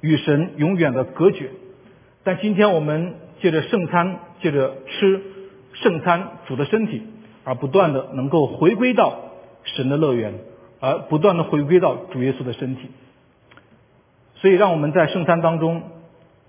[0.00, 1.50] 与神永远的隔绝。
[2.24, 5.22] 但今天我们借着圣餐，借着吃
[5.74, 7.02] 圣餐主的身体，
[7.44, 9.18] 而不断的能够回归到
[9.64, 10.34] 神的乐园，
[10.80, 12.88] 而不断的回归到主耶稣的身体。
[14.36, 15.82] 所以，让我们在圣餐当中。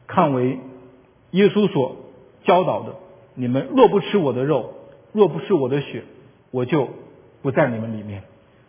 [0.06, 0.60] 看为
[1.32, 1.96] 耶稣所
[2.44, 2.96] 教导的，
[3.36, 4.74] 你们若不吃我的肉，
[5.12, 6.04] 若不吃我的血，
[6.52, 6.90] 我就
[7.42, 8.24] 不在你们里面。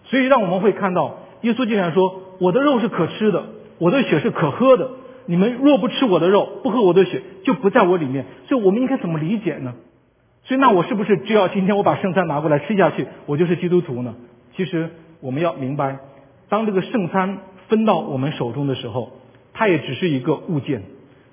[0.04, 3.44] 所以让我们会看到，耶稣竟然说：“我的肉是可吃的，
[3.78, 4.90] 我的血是可喝的。
[5.26, 9.74] 你们若不吃我的肉，不喝我的血，就不在我里面。”所以我们应该怎么理解呢？
[10.44, 14.14] 所以那我是不是只要今天我把圣餐拿过来吃下去，我就是基督徒呢？
[14.56, 15.98] 其实我们要明白，
[16.50, 19.12] 当这个圣餐分到我们手中的时候，
[19.54, 20.82] 它也只是一个物件。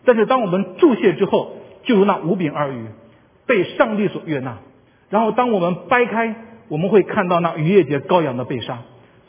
[0.05, 1.51] 但是当我们注谢之后，
[1.83, 2.85] 就如那五饼二鱼
[3.45, 4.57] 被上帝所悦纳。
[5.09, 6.35] 然后当我们掰开，
[6.69, 8.79] 我们会看到那逾越节羔羊的被杀。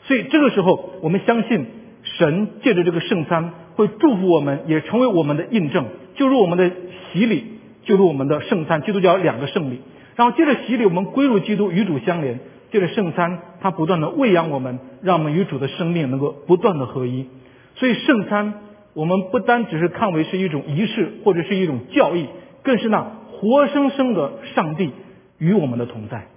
[0.03, 1.65] 所以这个时候，我们相信
[2.03, 5.85] 神借着这个圣餐会祝福我们，也成为我们的印证。
[6.15, 6.71] 就如我们的
[7.11, 7.45] 洗礼，
[7.83, 9.81] 就如我们的圣餐，基督教两个圣礼。
[10.15, 12.39] 然后借着洗礼，我们归入基督，与主相连。
[12.71, 17.27] 借着圣餐，它不断的喂养我们，让我们与主的生命能够不断的合一。
[17.75, 18.53] 所以圣餐。
[18.93, 22.27] 我们不单只是看为是一种仪式或者是一种教义，
[22.61, 24.91] 更是那活生生的上帝
[25.37, 26.27] 与我们的同在。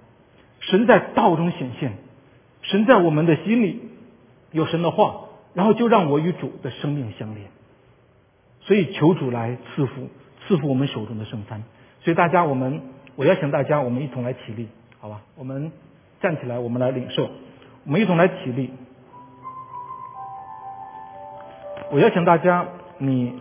[0.59, 1.93] 神在道中显现，
[2.63, 3.79] 神在我们的心里
[4.51, 7.47] 有神的话，然后就让我与主的生命相连。
[8.61, 10.09] 所以求主来赐福，
[10.47, 11.63] 赐福我们手中的圣餐。
[12.01, 12.81] 所以大家，我们
[13.15, 14.67] 我邀请大家，我们一同来起立，
[14.99, 15.21] 好吧？
[15.37, 15.71] 我们
[16.21, 17.29] 站起来，我们来领受，
[17.85, 18.71] 我们一同来起立。
[21.91, 22.65] 我邀请大家，
[22.97, 23.33] 你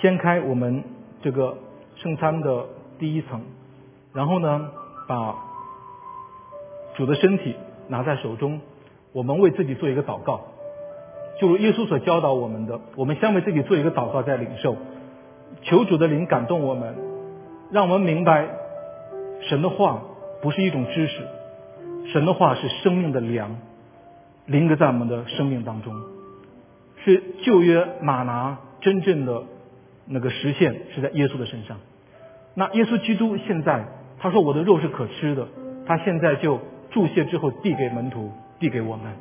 [0.00, 0.82] 掀开我们
[1.22, 1.58] 这个
[1.96, 2.66] 圣餐的
[2.98, 3.42] 第一层，
[4.12, 4.70] 然后呢，
[5.06, 5.36] 把
[6.94, 7.54] 主的身体
[7.88, 8.60] 拿在手中，
[9.12, 10.40] 我们为自己做一个祷告，
[11.38, 14.76] 就如耶稣所教导我们的，我们先为自己做一个祷告，在领受，
[15.62, 16.94] 求主的灵感动我们，
[17.70, 18.48] 让我们明白
[19.42, 20.00] 神的话
[20.40, 21.20] 不是一种知识，
[22.12, 23.58] 神的话是生命的粮，
[24.46, 25.94] 临格在我们的生命当中。
[27.06, 29.44] 是旧约马拿真正的
[30.06, 31.78] 那个实现是在耶稣的身上。
[32.54, 33.84] 那耶稣基督现在
[34.18, 35.46] 他说我的肉是可吃的，
[35.86, 36.58] 他现在就
[36.90, 39.12] 注谢之后递给门徒，递给我们，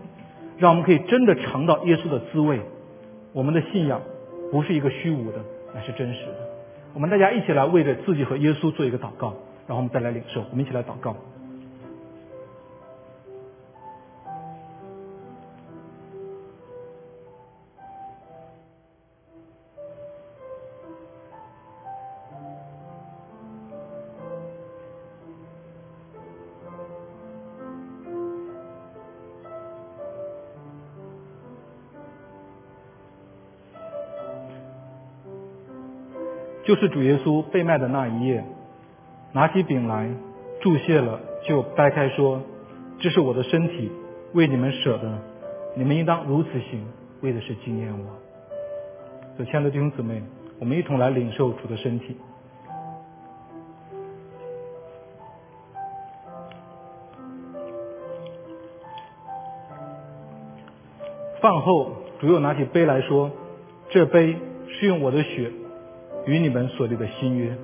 [0.57, 2.59] 让我们可以真的尝到耶稣的滋味。
[3.33, 4.01] 我们的信仰
[4.51, 5.37] 不是一个虚无的，
[5.75, 6.37] 乃是真实的。
[6.95, 9.35] 我们大家一起来为着自己和耶稣做一个祷告，
[9.67, 10.43] 然后我们再来领受。
[10.49, 11.15] 我们一起来祷告。
[36.75, 38.43] 就是主耶稣被卖的那一夜，
[39.31, 40.09] 拿起饼来，
[40.59, 42.41] 注谢了，就掰开说
[42.99, 43.89] ：“这是我的身体，
[44.33, 45.17] 为你们舍的，
[45.77, 46.85] 你们应当如此行，
[47.21, 48.05] 为的是纪念我。”
[49.37, 50.21] 所亲爱的弟兄姊妹，
[50.59, 52.17] 我们一同来领受主的身体。
[61.39, 63.31] 饭后，主又拿起杯来说
[63.87, 64.35] ：“这杯
[64.67, 65.49] 是用我的血。”
[66.25, 67.55] 与你们所立的新约，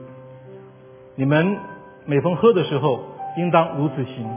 [1.16, 1.58] 你们
[2.06, 3.00] 每逢喝的时候，
[3.38, 4.30] 应当如此行，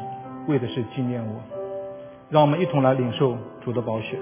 [0.48, 1.40] 为的是纪念我。
[2.30, 4.18] 让我们一同来领受主的宝血。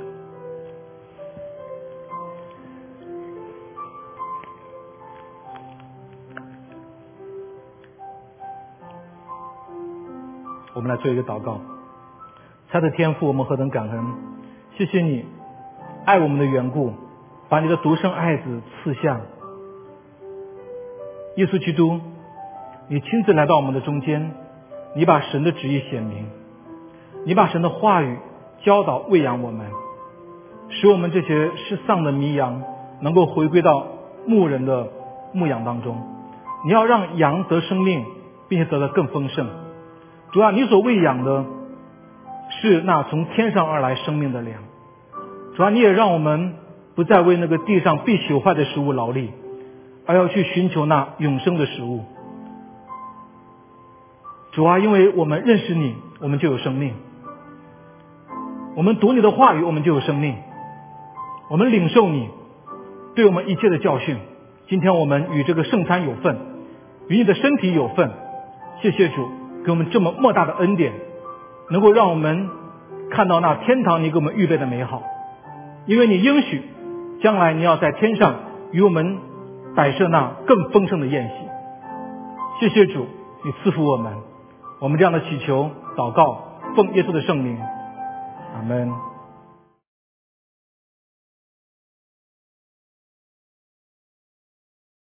[10.74, 11.60] 我们来做一个祷告。
[12.70, 14.04] 他的天赋我们何等感恩！
[14.76, 15.24] 谢谢你
[16.04, 16.92] 爱我们的缘故，
[17.48, 19.20] 把你的独生爱子赐下。
[21.36, 21.98] 耶稣基督，
[22.88, 24.32] 你亲自来到我们的中间，
[24.94, 26.26] 你把神的旨意显明，
[27.24, 28.18] 你把神的话语
[28.62, 29.66] 教导喂养我们，
[30.68, 32.62] 使我们这些失丧的迷羊
[33.00, 33.86] 能够回归到
[34.26, 34.88] 牧人的
[35.32, 35.96] 牧养当中。
[36.66, 38.04] 你要让羊得生命，
[38.48, 39.48] 并且得的更丰盛。
[40.32, 41.46] 主啊，你所喂养的
[42.60, 44.60] 是那从天上而来生命的粮。
[45.56, 46.56] 主啊，你也让我们
[46.94, 49.30] 不再为那个地上必朽坏的食物劳力。
[50.04, 52.04] 而要去寻求那永生的食物，
[54.50, 56.90] 主啊，因为我们认识你，我们就有生命；
[58.74, 60.34] 我们读你的话语，我们就有生命；
[61.48, 62.28] 我们领受你
[63.14, 64.16] 对我们一切的教训。
[64.68, 66.36] 今天我们与这个圣餐有份，
[67.08, 68.10] 与你的身体有份。
[68.80, 69.28] 谢谢主
[69.64, 70.92] 给我们这么莫大的恩典，
[71.70, 72.50] 能够让我们
[73.10, 75.02] 看到那天堂你给我们预备的美好。
[75.86, 76.62] 因为你应许
[77.22, 78.34] 将来你要在天上
[78.72, 79.30] 与我们。
[79.74, 81.34] 摆设那更丰盛的宴席。
[82.60, 83.06] 谢谢主，
[83.44, 84.12] 你赐福我们，
[84.80, 86.44] 我们这样的祈求祷告，
[86.76, 87.58] 奉耶稣的圣名，
[88.54, 89.11] 阿门。